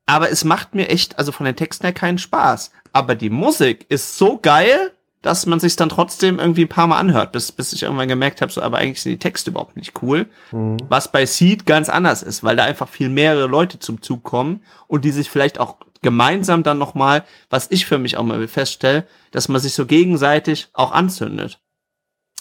[0.05, 2.71] aber es macht mir echt, also von den Texten her keinen Spaß.
[2.91, 4.91] Aber die Musik ist so geil,
[5.21, 8.41] dass man sich dann trotzdem irgendwie ein paar Mal anhört, bis, bis ich irgendwann gemerkt
[8.41, 10.27] habe, so, aber eigentlich sind die Texte überhaupt nicht cool.
[10.51, 10.77] Mhm.
[10.89, 14.61] Was bei Seed ganz anders ist, weil da einfach viel mehrere Leute zum Zug kommen
[14.87, 19.05] und die sich vielleicht auch gemeinsam dann nochmal, was ich für mich auch mal feststelle,
[19.29, 21.59] dass man sich so gegenseitig auch anzündet.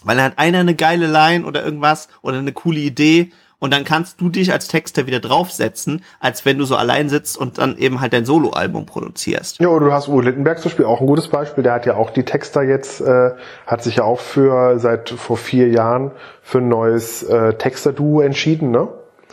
[0.02, 3.84] Weil dann hat einer eine geile Line oder irgendwas oder eine coole Idee und dann
[3.84, 7.76] kannst du dich als Texter wieder draufsetzen, als wenn du so allein sitzt und dann
[7.76, 9.60] eben halt dein Soloalbum produzierst.
[9.60, 11.62] Ja, oder du hast Uwe Littenberg zum Beispiel auch ein gutes Beispiel.
[11.62, 13.32] Der hat ja auch die Texter jetzt, äh,
[13.66, 16.10] hat sich ja auch für seit vor vier Jahren
[16.42, 18.88] für ein neues äh, Texter-Duo entschieden, ne?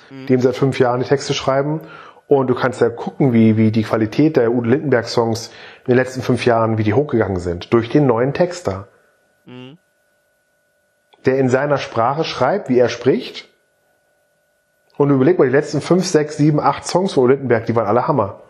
[0.10, 0.26] Mhm.
[0.28, 1.82] Die ihm seit fünf Jahren die Texte schreiben.
[2.28, 5.52] Und du kannst ja gucken, wie, wie die Qualität der Uwe Lindenberg-Songs
[5.86, 7.74] in den letzten fünf Jahren, wie die hochgegangen sind.
[7.74, 8.90] Durch den neuen Texter.
[9.46, 9.78] Mhm.
[11.26, 13.48] Der in seiner Sprache schreibt, wie er spricht
[14.98, 18.08] und überleg mal, die letzten fünf, sechs, sieben, acht Songs von Lindenberg, die waren alle
[18.08, 18.42] Hammer.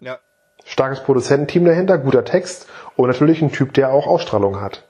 [0.00, 0.18] Ja.
[0.64, 4.84] Starkes Produzententeam dahinter, guter Text und natürlich ein Typ, der auch Ausstrahlung hat.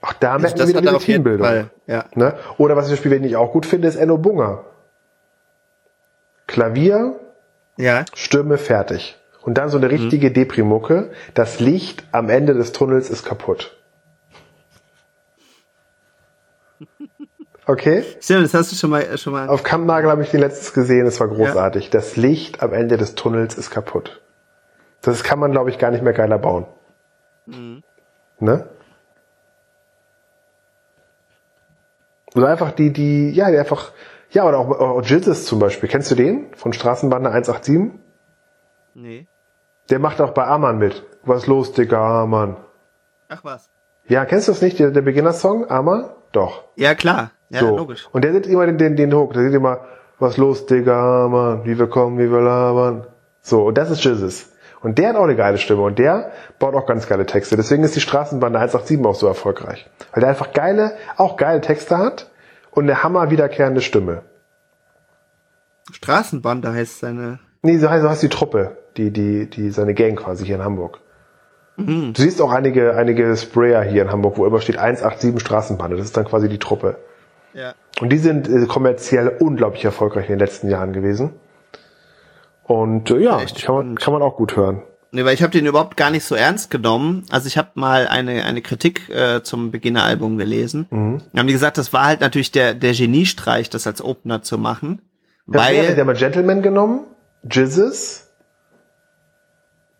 [0.00, 1.70] Auch da merken wir wieder diese Teambildung.
[1.86, 2.04] Ja.
[2.14, 2.34] Ne?
[2.56, 4.64] Oder was ich zum Beispiel, den ich auch gut finde, ist Enno Bunger.
[6.46, 7.18] Klavier,
[7.76, 8.04] ja.
[8.14, 9.16] Stimme, fertig.
[9.42, 10.34] Und dann so eine richtige mhm.
[10.34, 11.10] Deprimucke.
[11.34, 13.77] Das Licht am Ende des Tunnels ist kaputt.
[17.68, 18.02] Okay.
[18.18, 19.46] Stimmt, das hast du schon mal, schon mal.
[19.50, 21.84] Auf Kammnagel habe ich den letztes gesehen, es war großartig.
[21.84, 21.90] Ja.
[21.90, 24.22] Das Licht am Ende des Tunnels ist kaputt.
[25.02, 26.64] Das kann man, glaube ich, gar nicht mehr geiler bauen.
[27.44, 27.82] Mhm.
[28.40, 28.66] Ne?
[32.34, 33.92] Oder einfach die, die, ja, die einfach,
[34.30, 35.90] ja, oder auch, auch Jizzes zum Beispiel.
[35.90, 36.54] Kennst du den?
[36.54, 38.00] Von Straßenbahn 187?
[38.94, 39.26] Nee.
[39.90, 41.04] Der macht auch bei Amann mit.
[41.22, 42.56] Was los, Digga, Amann?
[43.28, 43.68] Ach was.
[44.06, 46.08] Ja, kennst du das nicht, der, der Beginner-Song, Amann?
[46.32, 46.64] Doch.
[46.76, 47.32] Ja, klar.
[47.50, 47.76] Ja, so.
[47.76, 48.08] logisch.
[48.12, 49.80] Und der sieht immer den, den, den Hook, der sieht immer,
[50.18, 53.06] was los, Digga, Mann, wie wir kommen, wie wir labern.
[53.40, 54.50] So, und das ist Jesus.
[54.80, 57.56] Und der hat auch eine geile Stimme und der baut auch ganz geile Texte.
[57.56, 59.88] Deswegen ist die Straßenbande 187 auch so erfolgreich.
[60.12, 62.30] Weil der einfach geile, auch geile Texte hat
[62.70, 64.22] und eine hammer wiederkehrende Stimme.
[65.92, 67.40] Straßenbande heißt seine.
[67.62, 70.64] Nee, so heißt, so heißt die Truppe, die, die, die, seine Gang quasi hier in
[70.64, 71.00] Hamburg.
[71.76, 72.12] Mhm.
[72.12, 75.96] Du siehst auch einige, einige Sprayer hier in Hamburg, wo immer steht 187 Straßenbande.
[75.96, 76.98] Das ist dann quasi die Truppe.
[77.54, 77.74] Ja.
[78.00, 81.32] Und die sind äh, kommerziell unglaublich erfolgreich in den letzten Jahren gewesen.
[82.64, 84.82] Und äh, ja, Echt kann man, kann man auch gut hören.
[85.10, 87.24] Nee, weil ich habe den überhaupt gar nicht so ernst genommen.
[87.30, 90.86] Also ich habe mal eine eine Kritik äh, zum Beginner-Album gelesen.
[90.90, 91.22] Mhm.
[91.32, 94.58] Da haben die gesagt, das war halt natürlich der der Geniestreich, das als Opener zu
[94.58, 95.00] machen,
[95.46, 97.06] Das weil wäre, der mal Gentleman genommen,
[97.50, 98.28] Jizzes.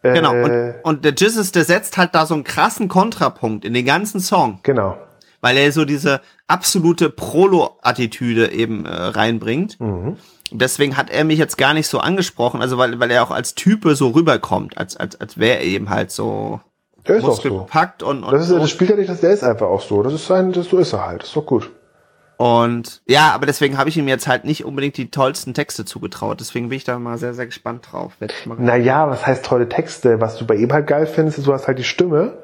[0.03, 3.73] Äh, genau und, und der Jesus, der setzt halt da so einen krassen Kontrapunkt in
[3.73, 4.99] den ganzen Song, genau.
[5.41, 9.79] Weil er so diese absolute Prolo-Attitüde eben äh, reinbringt.
[9.81, 10.17] Mhm.
[10.51, 13.55] Deswegen hat er mich jetzt gar nicht so angesprochen, also weil weil er auch als
[13.55, 16.61] Type so rüberkommt, als als als wäre er eben halt so
[17.07, 17.67] Der ist auch so.
[18.07, 20.03] und, und Das, ist, das spielt ja nicht, dass der ist einfach auch so.
[20.03, 21.21] Das ist sein, das, so ist er halt.
[21.23, 21.71] Das ist doch gut.
[22.39, 26.39] Und ja, aber deswegen habe ich ihm jetzt halt nicht unbedingt die tollsten Texte zugetraut.
[26.39, 28.13] Deswegen bin ich da mal sehr, sehr gespannt drauf.
[28.59, 30.21] Naja, was heißt tolle Texte?
[30.21, 32.39] Was du bei ihm halt geil findest, ist, du hast halt die Stimme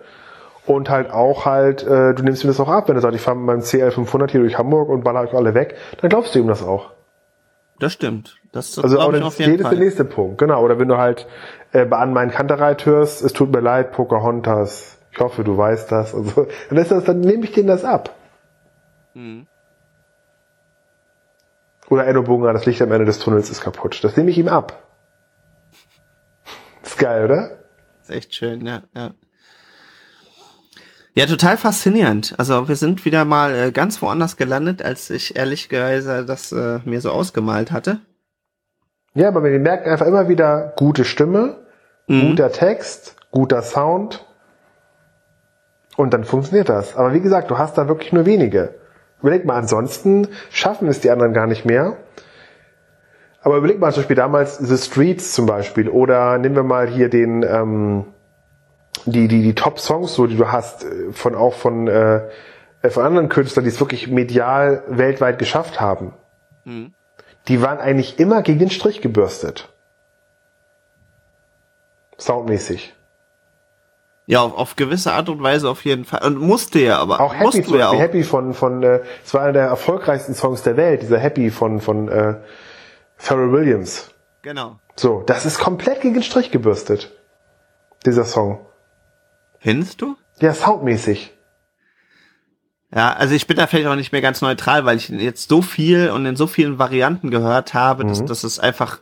[0.67, 3.21] und halt auch halt, äh, du nimmst ihm das auch ab, wenn er sagt, ich
[3.21, 6.39] fahre mit meinem CL500 hier durch Hamburg und baller euch alle weg, dann glaubst du
[6.39, 6.91] ihm das auch.
[7.79, 8.37] Das stimmt.
[8.53, 9.79] Das, das Also auch ich auf jeden ist der Fall.
[9.79, 10.63] nächste Punkt, genau.
[10.63, 11.27] Oder wenn du halt
[11.73, 15.91] äh, bei An meinen Kantereit hörst, es tut mir leid, Pocahontas, ich hoffe, du weißt
[15.91, 16.15] das.
[16.15, 18.15] Also, dann, ist das, dann nehme ich denen das ab.
[19.15, 19.47] Mhm.
[21.91, 24.03] Oder Enno Bunga, das Licht am Ende des Tunnels ist kaputt.
[24.03, 24.83] Das nehme ich ihm ab.
[26.83, 27.59] Ist geil, oder?
[28.03, 29.11] ist echt schön, ja, ja.
[31.17, 32.35] Ja, total faszinierend.
[32.39, 37.01] Also wir sind wieder mal äh, ganz woanders gelandet, als ich ehrlicherweise das äh, mir
[37.01, 38.01] so ausgemalt hatte.
[39.15, 41.59] Ja, aber wir merken einfach immer wieder gute Stimme,
[42.07, 42.31] Mhm.
[42.31, 44.27] guter Text, guter Sound.
[45.97, 46.97] Und dann funktioniert das.
[46.97, 48.75] Aber wie gesagt, du hast da wirklich nur wenige.
[49.23, 51.97] Überleg mal, ansonsten schaffen es die anderen gar nicht mehr.
[53.41, 55.89] Aber überleg mal zum Beispiel damals The Streets zum Beispiel.
[55.89, 58.05] Oder nehmen wir mal hier den, ähm,
[59.07, 62.29] die, die, die Top-Songs, so, die du hast, äh, von auch von, äh,
[62.89, 66.13] von anderen Künstlern, die es wirklich medial weltweit geschafft haben.
[67.49, 69.73] Die waren eigentlich immer gegen den Strich gebürstet.
[72.19, 72.95] Soundmäßig.
[74.27, 76.25] Ja, auf, auf gewisse Art und Weise auf jeden Fall.
[76.25, 77.21] Und musste ja aber.
[77.21, 77.99] Auch Happy, musst zum du ja auch.
[77.99, 81.81] Happy von, von, äh, es war einer der erfolgreichsten Songs der Welt, dieser Happy von,
[81.81, 82.37] von, äh,
[83.17, 84.11] Pharrell Williams.
[84.43, 84.79] Genau.
[84.97, 87.13] So, das ist komplett gegen den Strich gebürstet.
[88.07, 88.65] Dieser Song.
[89.65, 90.17] Findest du?
[90.41, 91.33] Ja, soundmäßig.
[92.95, 95.63] Ja, also ich bin da vielleicht auch nicht mehr ganz neutral, weil ich jetzt so
[95.63, 98.09] viel und in so vielen Varianten gehört habe, Mhm.
[98.09, 99.01] dass, dass es einfach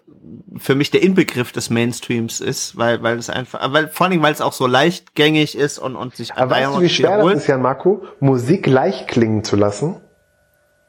[0.57, 4.23] für mich der Inbegriff des Mainstreams ist, weil, weil es einfach, weil, vor allen Dingen,
[4.23, 7.35] weil es auch so leichtgängig ist und, und sich Aber weißt du, wie schwer das
[7.43, 10.01] ist, Jan Marco, Musik leicht klingen zu lassen?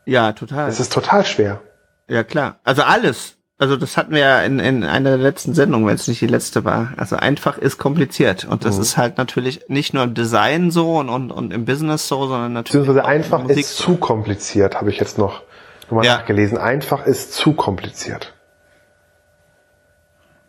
[0.06, 0.68] Ja, total.
[0.68, 1.62] Das ist total schwer.
[2.08, 2.60] ja, klar.
[2.64, 3.38] Also alles.
[3.64, 6.28] Also das hatten wir ja in, in einer der letzten Sendungen, wenn es nicht die
[6.28, 6.90] letzte war.
[6.98, 8.44] Also einfach ist kompliziert.
[8.44, 8.66] Und Mhm.
[8.68, 12.28] das ist halt natürlich nicht nur im Design so und, und, und im Business so,
[12.28, 12.90] sondern natürlich.
[12.90, 15.44] In einfach ist zu kompliziert, habe ich jetzt noch,
[15.90, 16.18] mal Ja.
[16.18, 16.58] nachgelesen.
[16.58, 18.34] Einfach ist zu kompliziert.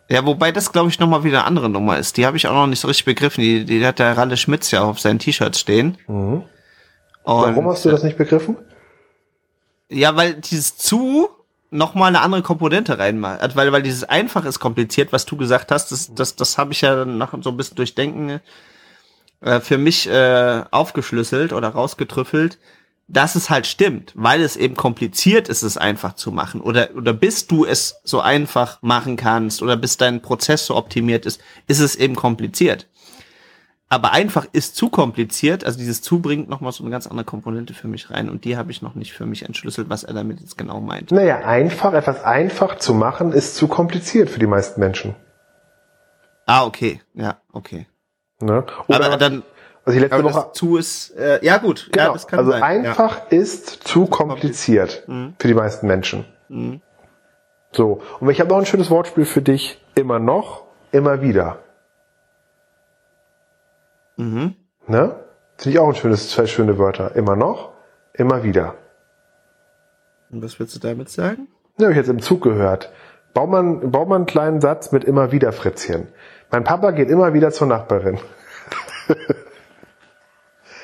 [0.09, 2.17] Ja, wobei das, glaube ich, nochmal wieder eine andere Nummer ist.
[2.17, 3.39] Die habe ich auch noch nicht so richtig begriffen.
[3.39, 5.97] Die, die hat der Ralle Schmitz ja auf seinen T-Shirts stehen.
[6.07, 6.43] Mhm.
[7.23, 8.57] Warum hast du das nicht begriffen?
[9.87, 11.29] Ja, weil dieses zu
[11.75, 13.41] nochmal eine andere Komponente reinmacht.
[13.41, 16.73] Also, Weil, weil dieses einfach ist kompliziert, was du gesagt hast, das, das, das habe
[16.73, 18.39] ich ja nach so ein bisschen durchdenken
[19.41, 22.57] äh, für mich äh, aufgeschlüsselt oder rausgetrüffelt,
[23.07, 26.61] dass es halt stimmt, weil es eben kompliziert ist, es einfach zu machen.
[26.61, 31.25] Oder, oder bis du es so einfach machen kannst oder bis dein Prozess so optimiert
[31.25, 32.87] ist, ist es eben kompliziert.
[33.87, 37.73] Aber einfach ist zu kompliziert, also dieses zu bringt nochmal so eine ganz andere Komponente
[37.73, 40.39] für mich rein und die habe ich noch nicht für mich entschlüsselt, was er damit
[40.39, 41.11] jetzt genau meint.
[41.11, 45.15] Naja, einfach, etwas einfach zu machen, ist zu kompliziert für die meisten Menschen.
[46.47, 47.87] Ah, okay, ja, okay.
[48.41, 48.65] Ne?
[48.87, 49.43] aber dann,
[49.85, 52.63] also die letzte Woche, zu ist, äh, ja gut, ja, genau, das kann also sein.
[52.63, 55.03] einfach ist zu kompliziert
[55.37, 56.25] für die meisten Menschen.
[56.49, 56.81] Mhm.
[57.71, 59.79] So, und ich habe noch ein schönes Wortspiel für dich.
[59.95, 61.59] Immer noch, immer wieder.
[64.17, 64.55] Mhm.
[64.87, 65.15] Ne?
[65.57, 67.15] Finde ich auch ein schönes, zwei schöne Wörter.
[67.15, 67.73] Immer noch,
[68.13, 68.75] immer wieder.
[70.31, 71.47] Und was willst du damit sagen?
[71.77, 72.91] Ja, hab ich jetzt im Zug gehört.
[73.33, 76.07] Bau mal, bau mal einen kleinen Satz mit immer wieder Fritzchen.
[76.51, 78.19] Mein Papa geht immer wieder zur Nachbarin.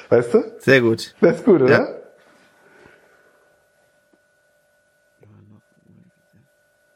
[0.09, 0.43] weißt du?
[0.59, 1.15] Sehr gut.
[1.21, 1.71] Das ist gut, oder?
[1.71, 1.87] Ja.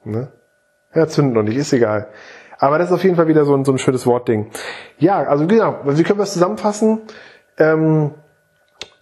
[0.04, 0.32] Ne?
[0.94, 2.10] Ja, zünden noch nicht, ist egal.
[2.66, 4.48] Aber das ist auf jeden Fall wieder so ein, so ein schönes Wortding.
[4.98, 7.02] Ja, also genau, wie können wir es zusammenfassen?
[7.60, 8.16] Ähm,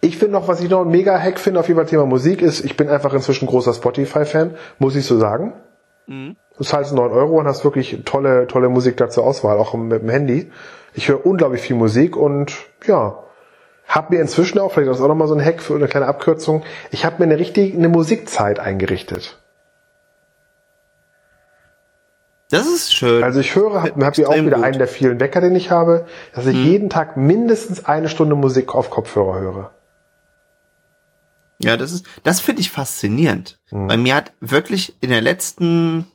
[0.02, 2.42] ich finde noch, was ich noch ein mega Hack finde auf jeden Fall Thema Musik
[2.42, 5.54] ist, ich bin einfach inzwischen großer Spotify-Fan, muss ich so sagen.
[6.06, 6.36] Mhm.
[6.58, 10.02] Du zahlst 9 Euro und hast wirklich tolle, tolle Musik da zur Auswahl, auch mit
[10.02, 10.50] dem Handy.
[10.92, 12.54] Ich höre unglaublich viel Musik und
[12.84, 13.18] ja,
[13.88, 16.06] hab mir inzwischen auch, vielleicht ist das auch nochmal so ein Hack für eine kleine
[16.06, 19.42] Abkürzung, ich habe mir eine richtige eine Musikzeit eingerichtet.
[22.54, 23.24] Das ist schön.
[23.24, 24.64] Also ich höre, habe hab hier auch wieder gut.
[24.64, 26.64] einen der vielen Wecker, den ich habe, dass ich hm.
[26.64, 29.70] jeden Tag mindestens eine Stunde Musik auf Kopfhörer höre.
[31.58, 33.58] Ja, das ist, das finde ich faszinierend.
[33.70, 33.88] Hm.
[33.88, 36.06] Bei mir hat wirklich in den letzten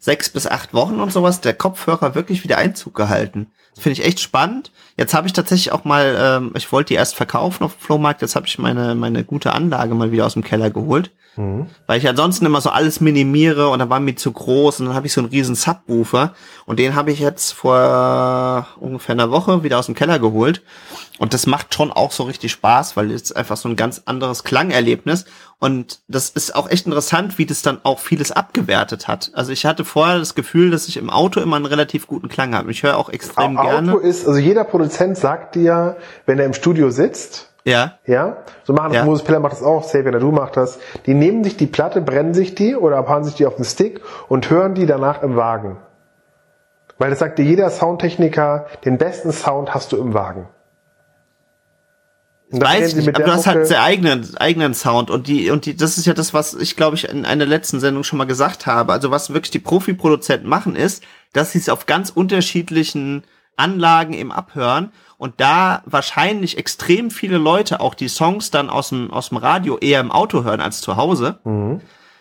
[0.00, 3.52] sechs bis acht Wochen und sowas der Kopfhörer wirklich wieder Einzug gehalten.
[3.78, 4.70] Finde ich echt spannend.
[4.96, 8.22] Jetzt habe ich tatsächlich auch mal, ähm, ich wollte die erst verkaufen auf dem Flohmarkt,
[8.22, 11.12] jetzt habe ich meine, meine gute Anlage mal wieder aus dem Keller geholt.
[11.36, 11.66] Mhm.
[11.86, 14.94] Weil ich ansonsten immer so alles minimiere und dann war mir zu groß und dann
[14.96, 16.34] habe ich so einen riesen Subwoofer
[16.66, 20.62] und den habe ich jetzt vor ungefähr einer Woche wieder aus dem Keller geholt
[21.18, 24.44] und das macht schon auch so richtig Spaß, weil es einfach so ein ganz anderes
[24.44, 25.24] Klangerlebnis
[25.58, 29.30] und das ist auch echt interessant, wie das dann auch vieles abgewertet hat.
[29.34, 32.54] Also ich hatte vorher das Gefühl, dass ich im Auto immer einen relativ guten Klang
[32.54, 32.70] habe.
[32.70, 33.92] Ich höre auch extrem Auto gerne.
[33.92, 35.96] Auto ist, also jeder Produzent sagt dir,
[36.26, 37.98] wenn er im Studio sitzt, ja.
[38.06, 38.38] Ja.
[38.64, 39.04] So machen das, ja.
[39.04, 40.78] Moses Piller macht das auch, Xavier du macht das.
[41.04, 44.00] Die nehmen sich die Platte, brennen sich die oder abhauen sich die auf den Stick
[44.28, 45.76] und hören die danach im Wagen.
[46.96, 50.48] Weil das sagt dir jeder Soundtechniker, den besten Sound hast du im Wagen.
[52.50, 55.98] Weiß ich, aber du hast halt sehr eigenen, eigenen Sound und die, und die, das
[55.98, 58.92] ist ja das, was ich glaube ich in einer letzten Sendung schon mal gesagt habe.
[58.92, 61.02] Also was wirklich die Profi-Produzenten machen ist,
[61.34, 63.24] dass sie es auf ganz unterschiedlichen
[63.56, 69.10] Anlagen eben abhören und da wahrscheinlich extrem viele Leute auch die Songs dann aus dem,
[69.10, 71.80] aus dem Radio eher im Auto hören als zu Hause, mhm.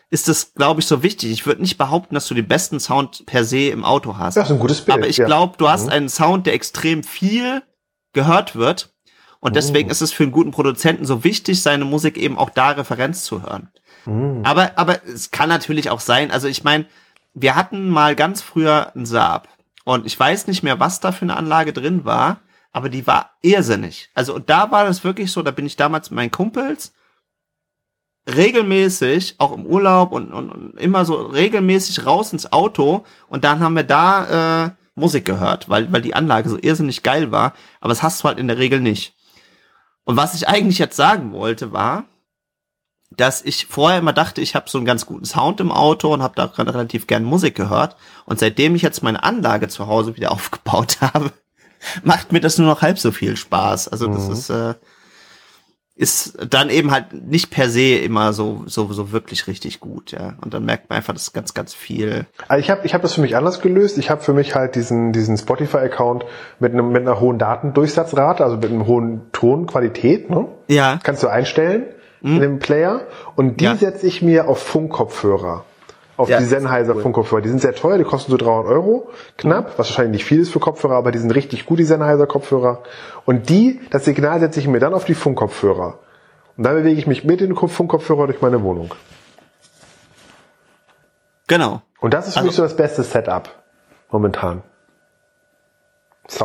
[0.09, 1.31] ist das, glaube ich, so wichtig.
[1.31, 4.35] Ich würde nicht behaupten, dass du den besten Sound per se im Auto hast.
[4.35, 4.97] Das ist ein gutes Bild.
[4.97, 5.25] Aber ich ja.
[5.25, 5.91] glaube, du hast mhm.
[5.91, 7.61] einen Sound, der extrem viel
[8.13, 8.96] gehört wird.
[9.39, 9.91] Und deswegen mhm.
[9.91, 13.43] ist es für einen guten Produzenten so wichtig, seine Musik eben auch da Referenz zu
[13.43, 13.69] hören.
[14.05, 14.41] Mhm.
[14.43, 16.85] Aber, aber es kann natürlich auch sein, also ich meine,
[17.33, 19.47] wir hatten mal ganz früher einen Saab.
[19.83, 22.41] Und ich weiß nicht mehr, was da für eine Anlage drin war
[22.77, 24.11] aber die war irrsinnig.
[24.13, 26.93] Also und da war das wirklich so, da bin ich damals mit meinen Kumpels
[28.27, 33.61] regelmäßig, auch im Urlaub und, und, und immer so regelmäßig raus ins Auto und dann
[33.61, 37.89] haben wir da äh, Musik gehört, weil, weil die Anlage so irrsinnig geil war, aber
[37.89, 39.15] das hast du halt in der Regel nicht.
[40.07, 42.05] Und was ich eigentlich jetzt sagen wollte, war,
[43.11, 46.23] dass ich vorher immer dachte, ich habe so einen ganz guten Sound im Auto und
[46.23, 47.97] habe da relativ gern Musik gehört.
[48.25, 51.33] Und seitdem ich jetzt meine Anlage zu Hause wieder aufgebaut habe,
[52.03, 53.89] macht mir das nur noch halb so viel Spaß.
[53.89, 54.31] Also das mhm.
[54.31, 54.75] ist äh,
[55.97, 60.35] ist dann eben halt nicht per se immer so so so wirklich richtig gut, ja.
[60.41, 62.27] Und dann merkt man einfach, das ist ganz ganz viel.
[62.47, 63.97] Also ich habe ich habe das für mich anders gelöst.
[63.97, 66.23] Ich habe für mich halt diesen diesen Spotify Account
[66.59, 70.47] mit einem mit einer hohen Datendurchsatzrate, also mit einem hohen Tonqualität, ne?
[70.67, 70.99] Ja.
[71.01, 71.87] Kannst du einstellen
[72.21, 72.35] mhm.
[72.35, 73.01] in dem Player
[73.35, 73.75] und die ja.
[73.75, 75.65] setze ich mir auf Funkkopfhörer
[76.17, 77.03] auf ja, die Sennheiser cool.
[77.03, 77.41] Funkkopfhörer.
[77.41, 80.51] Die sind sehr teuer, die kosten so 300 Euro knapp, was wahrscheinlich nicht viel ist
[80.51, 82.83] für Kopfhörer, aber die sind richtig gut, die Sennheiser Kopfhörer.
[83.25, 85.99] Und die, das Signal setze ich mir dann auf die Funkkopfhörer.
[86.57, 88.93] Und dann bewege ich mich mit den Funkkopfhörer durch meine Wohnung.
[91.47, 91.81] Genau.
[91.99, 93.49] Und das ist für also, mich so das beste Setup
[94.11, 94.63] momentan.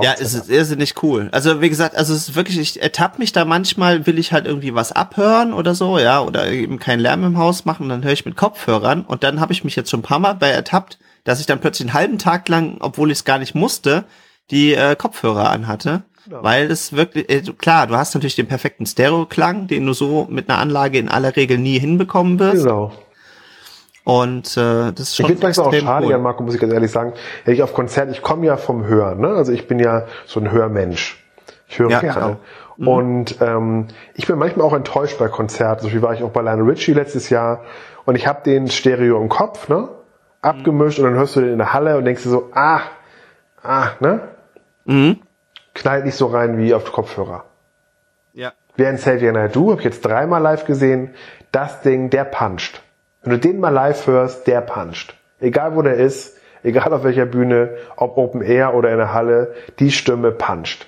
[0.01, 1.29] Ja, es ist irrsinnig cool.
[1.33, 4.47] Also wie gesagt, also es ist wirklich, ich ertappe mich da manchmal, will ich halt
[4.47, 8.13] irgendwie was abhören oder so, ja, oder eben keinen Lärm im Haus machen, dann höre
[8.13, 10.99] ich mit Kopfhörern und dann habe ich mich jetzt schon ein paar Mal bei ertappt,
[11.25, 14.05] dass ich dann plötzlich einen halben Tag lang, obwohl ich es gar nicht musste,
[14.51, 16.03] die äh, Kopfhörer anhatte.
[16.31, 16.43] Ja.
[16.43, 20.49] Weil es wirklich, äh, klar, du hast natürlich den perfekten Stereo-Klang, den du so mit
[20.49, 22.63] einer Anlage in aller Regel nie hinbekommen wirst.
[22.63, 22.93] Genau.
[24.05, 26.13] Und äh, das ist schon Ich finde es auch schade, cool.
[26.13, 27.13] Jan Marco, muss ich ganz ehrlich sagen,
[27.45, 29.29] wenn ich auf Konzert, ich komme ja vom Hören, ne?
[29.29, 31.25] Also ich bin ja so ein Hörmensch.
[31.69, 32.39] Ich höre ja, gerne.
[32.77, 32.89] Mhm.
[32.89, 35.85] Und ähm, ich bin manchmal auch enttäuscht bei Konzerten.
[35.85, 37.63] So wie war ich auch bei Lionel Richie letztes Jahr
[38.05, 39.89] und ich habe den Stereo im Kopf, ne?
[40.41, 41.05] Abgemischt mhm.
[41.05, 42.81] und dann hörst du den in der Halle und denkst dir so, ah,
[43.63, 44.21] ah, ne?
[44.85, 45.21] Mhm.
[45.75, 47.45] Knallt nicht so rein wie auf Kopfhörer.
[48.35, 48.53] Ja.
[48.77, 51.15] Während Xavier Naidoo, habe ich jetzt dreimal live gesehen,
[51.53, 52.83] das Ding, der puncht.
[53.23, 55.15] Wenn du den mal live hörst, der puncht.
[55.41, 59.55] Egal wo der ist, egal auf welcher Bühne, ob Open Air oder in der Halle,
[59.79, 60.87] die Stimme puncht.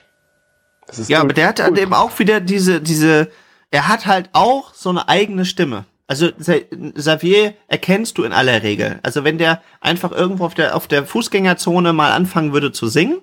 [1.08, 3.28] ja, aber der hat halt eben auch wieder diese, diese,
[3.70, 5.84] er hat halt auch so eine eigene Stimme.
[6.06, 8.98] Also Xavier erkennst du in aller Regel.
[9.02, 13.22] Also wenn der einfach irgendwo auf der auf der Fußgängerzone mal anfangen würde zu singen,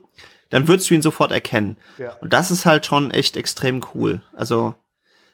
[0.49, 1.77] dann würdest du ihn sofort erkennen.
[1.99, 2.13] Ja.
[2.21, 4.21] Und das ist halt schon echt extrem cool.
[4.33, 4.73] Also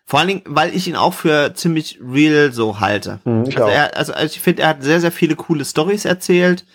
[0.10, 3.20] Vor allen Dingen, weil ich ihn auch für ziemlich real so halte.
[3.26, 6.66] Hm, ich also, er, also ich finde, er hat sehr, sehr viele coole Stories erzählt,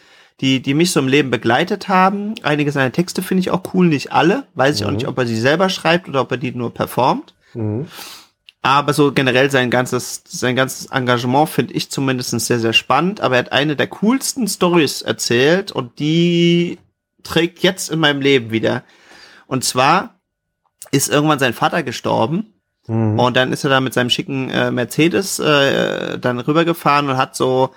[0.42, 2.34] die, die mich so im Leben begleitet haben.
[2.42, 4.44] Einige seiner Texte finde ich auch cool, nicht alle.
[4.54, 7.32] Weiß ich auch nicht, ob er sie selber schreibt oder ob er die nur performt.
[7.54, 7.86] Mhm.
[8.60, 13.22] Aber so generell sein ganzes, sein ganzes Engagement finde ich zumindest sehr, sehr spannend.
[13.22, 16.78] Aber er hat eine der coolsten Stories erzählt und die
[17.22, 18.84] trägt jetzt in meinem Leben wieder.
[19.46, 20.20] Und zwar
[20.90, 22.51] ist irgendwann sein Vater gestorben
[22.92, 23.18] Mhm.
[23.18, 27.34] und dann ist er da mit seinem schicken äh, Mercedes äh, dann rübergefahren und hat
[27.34, 27.70] so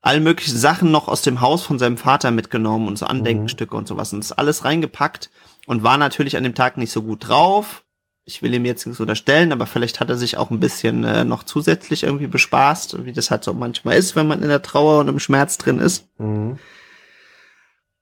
[0.00, 3.86] alle möglichen Sachen noch aus dem Haus von seinem Vater mitgenommen und so Andenkenstücke und
[3.86, 5.30] sowas und das alles reingepackt
[5.66, 7.82] und war natürlich an dem Tag nicht so gut drauf.
[8.24, 11.24] Ich will ihm jetzt nichts unterstellen, aber vielleicht hat er sich auch ein bisschen äh,
[11.24, 15.00] noch zusätzlich irgendwie bespaßt, wie das halt so manchmal ist, wenn man in der Trauer
[15.00, 16.08] und im Schmerz drin ist.
[16.18, 16.58] Mhm.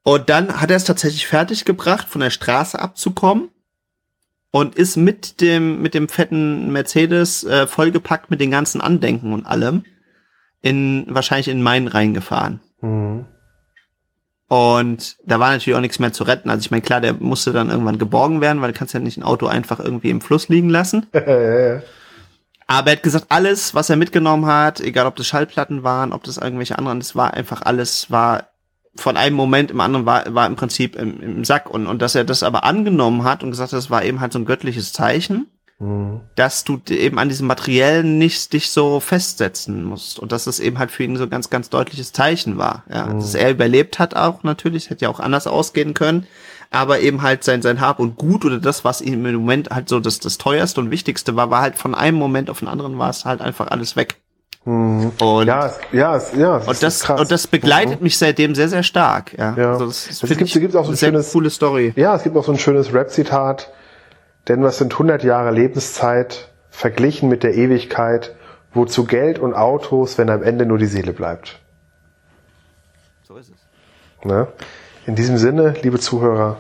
[0.03, 3.49] Und dann hat er es tatsächlich fertiggebracht, von der Straße abzukommen
[4.55, 9.47] und ist mit dem mit dem fetten Mercedes äh, vollgepackt mit den ganzen Andenken und
[9.47, 9.85] allem
[10.63, 12.61] in wahrscheinlich in Main reingefahren.
[12.81, 13.25] Mhm.
[14.47, 16.51] Und da war natürlich auch nichts mehr zu retten.
[16.51, 19.17] Also ich meine, klar, der musste dann irgendwann geborgen werden, weil du kannst ja nicht
[19.17, 21.09] ein Auto einfach irgendwie im Fluss liegen lassen.
[22.69, 26.23] Aber er hat gesagt, alles, was er mitgenommen hat, egal ob das Schallplatten waren, ob
[26.23, 28.51] das irgendwelche anderen, das war einfach alles, war
[28.97, 31.69] von einem Moment im anderen war, war im Prinzip im, im Sack.
[31.71, 34.33] Und, und dass er das aber angenommen hat und gesagt hat, das war eben halt
[34.33, 35.47] so ein göttliches Zeichen,
[35.81, 36.21] Mhm.
[36.37, 40.19] dass du eben an diesem Materiellen nicht dich so festsetzen musst.
[40.19, 42.85] Und dass das eben halt für ihn so ein ganz, ganz deutliches Zeichen war.
[42.89, 46.27] Ja, dass er überlebt hat auch natürlich, hätte ja auch anders ausgehen können.
[46.71, 49.89] Aber eben halt sein, sein Hab und Gut oder das, was ihm im Moment halt
[49.89, 52.99] so das, das teuerste und wichtigste war, war halt von einem Moment auf den anderen
[52.99, 54.21] war es halt einfach alles weg.
[54.65, 55.13] Mhm.
[55.21, 56.57] Und, Ja, ja, ja.
[56.57, 57.21] und das, krass.
[57.21, 59.37] und das begleitet mich seitdem sehr, sehr stark.
[59.39, 59.73] Ja, Ja.
[59.73, 61.93] Also das, das Es gibt- gibt auch so ein schönes- coole Story.
[61.97, 63.71] Ja, es gibt noch so ein schönes Rap-Zitat.
[64.49, 68.35] Denn was sind 100 Jahre Lebenszeit verglichen mit der Ewigkeit?
[68.75, 71.61] Wozu Geld und Autos, wenn am Ende nur die Seele bleibt?
[73.27, 74.25] So ist es.
[74.27, 74.49] Ne?
[75.07, 76.57] In diesem Sinne, liebe Zuhörer,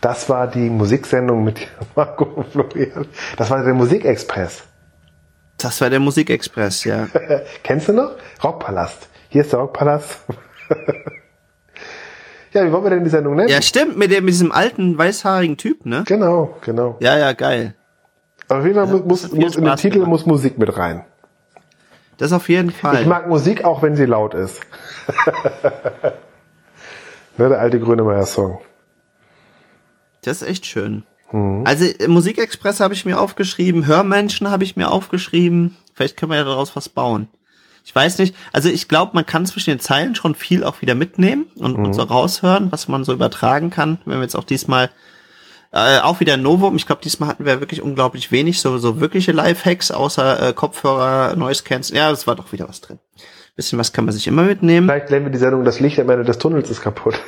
[0.00, 3.06] das war die Musiksendung mit Marco und Florian.
[3.36, 4.64] Das war der Musikexpress.
[5.66, 7.08] Das war der Musikexpress, ja.
[7.64, 8.12] Kennst du noch?
[8.44, 9.08] Rockpalast.
[9.30, 10.20] Hier ist der Rockpalast.
[12.52, 13.48] ja, wie wollen wir denn die Sendung nennen?
[13.48, 16.04] Ja, stimmt, mit, dem, mit diesem alten, weißhaarigen Typ, ne?
[16.06, 16.98] Genau, genau.
[17.00, 17.74] Ja, ja, geil.
[18.48, 20.10] Auf jeden Fall Ja, muss, muss in den Titel gemacht.
[20.10, 21.04] muss Musik mit rein.
[22.16, 23.00] Das auf jeden Fall.
[23.00, 24.60] Ich mag Musik, auch wenn sie laut ist.
[27.38, 28.60] ne, der alte Grönemeyer-Song.
[30.22, 31.02] Das ist echt schön.
[31.64, 35.76] Also äh, Musikexpress habe ich mir aufgeschrieben, Hörmenschen habe ich mir aufgeschrieben.
[35.94, 37.28] Vielleicht können wir ja daraus was bauen.
[37.84, 40.96] Ich weiß nicht, also ich glaube, man kann zwischen den Zeilen schon viel auch wieder
[40.96, 43.98] mitnehmen und, und so raushören, was man so übertragen kann.
[44.04, 44.90] Wenn wir jetzt auch diesmal
[45.72, 46.76] äh, auch wieder ein Novum.
[46.76, 51.36] Ich glaube, diesmal hatten wir wirklich unglaublich wenig, so, so wirkliche Lifehacks, außer äh, Kopfhörer,
[51.36, 51.96] Noise Cancel.
[51.96, 52.98] Ja, es war doch wieder was drin.
[53.54, 54.88] Bisschen was kann man sich immer mitnehmen.
[54.88, 57.20] Vielleicht nennen wir die Sendung Das Licht am Ende des Tunnels ist kaputt.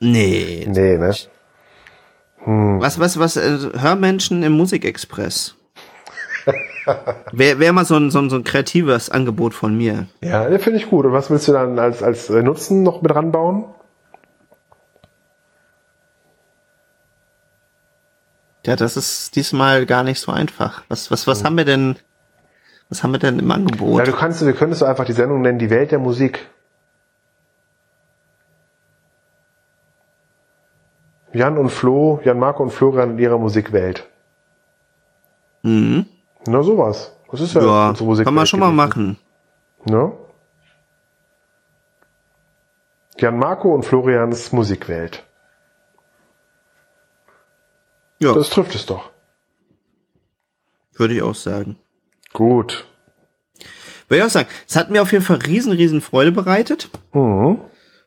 [0.00, 0.64] Nee.
[0.68, 1.12] Nee, ne?
[2.48, 5.54] Was, was, was, äh, Hörmenschen im Musikexpress.
[7.32, 10.06] Wäre wär mal so ein, so, ein, so ein kreatives Angebot von mir.
[10.22, 11.04] Ja, finde ich gut.
[11.04, 13.66] Und was willst du dann als, als äh, Nutzen noch mit ranbauen?
[18.64, 20.82] Ja, das ist diesmal gar nicht so einfach.
[20.88, 21.96] Was, was, was haben wir denn,
[22.88, 23.98] was haben wir denn im Angebot?
[23.98, 26.46] Ja, du kannst, wir könntest du einfach die Sendung nennen, die Welt der Musik.
[31.32, 34.08] Jan und Flo, Jan Marco und Florian in ihrer Musikwelt.
[35.62, 36.06] Mhm.
[36.46, 37.14] Na, sowas.
[37.30, 38.26] Das ist ja, Ja, unsere Musikwelt.
[38.26, 38.76] kann man schon mal gewesen.
[38.76, 39.18] machen.
[39.84, 40.12] Ne?
[43.18, 45.24] Jan Marco und Florians Musikwelt.
[48.20, 49.10] Ja, Das trifft es doch.
[50.94, 51.76] würde ich auch sagen.
[52.32, 52.84] Gut.
[54.08, 54.48] Würde ich auch sagen.
[54.66, 56.90] Es hat mir auf jeden Fall riesen, riesen Freude bereitet.
[57.12, 57.60] Mhm.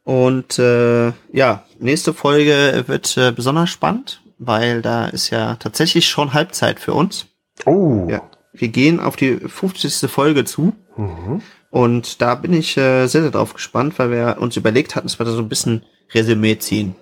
[0.04, 6.34] Und äh, ja, nächste Folge wird äh, besonders spannend, weil da ist ja tatsächlich schon
[6.34, 7.28] Halbzeit für uns.
[7.66, 8.08] Oh.
[8.10, 8.24] Ja,
[8.54, 10.10] wir gehen auf die 50.
[10.10, 10.74] Folge zu.
[10.98, 11.42] Mhm.
[11.70, 15.20] Und da bin ich äh, sehr, sehr drauf gespannt, weil wir uns überlegt hatten, dass
[15.20, 15.84] wir da so ein bisschen
[16.14, 16.96] Resümee ziehen.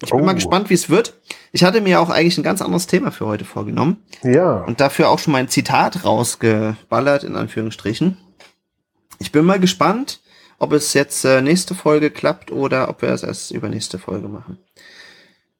[0.00, 0.24] Ich bin Oh.
[0.24, 1.14] mal gespannt, wie es wird.
[1.50, 4.60] Ich hatte mir auch eigentlich ein ganz anderes Thema für heute vorgenommen Ja.
[4.62, 8.16] und dafür auch schon mein Zitat rausgeballert, in Anführungsstrichen.
[9.18, 10.20] Ich bin mal gespannt,
[10.58, 14.58] ob es jetzt äh, nächste Folge klappt oder ob wir es erst übernächste Folge machen.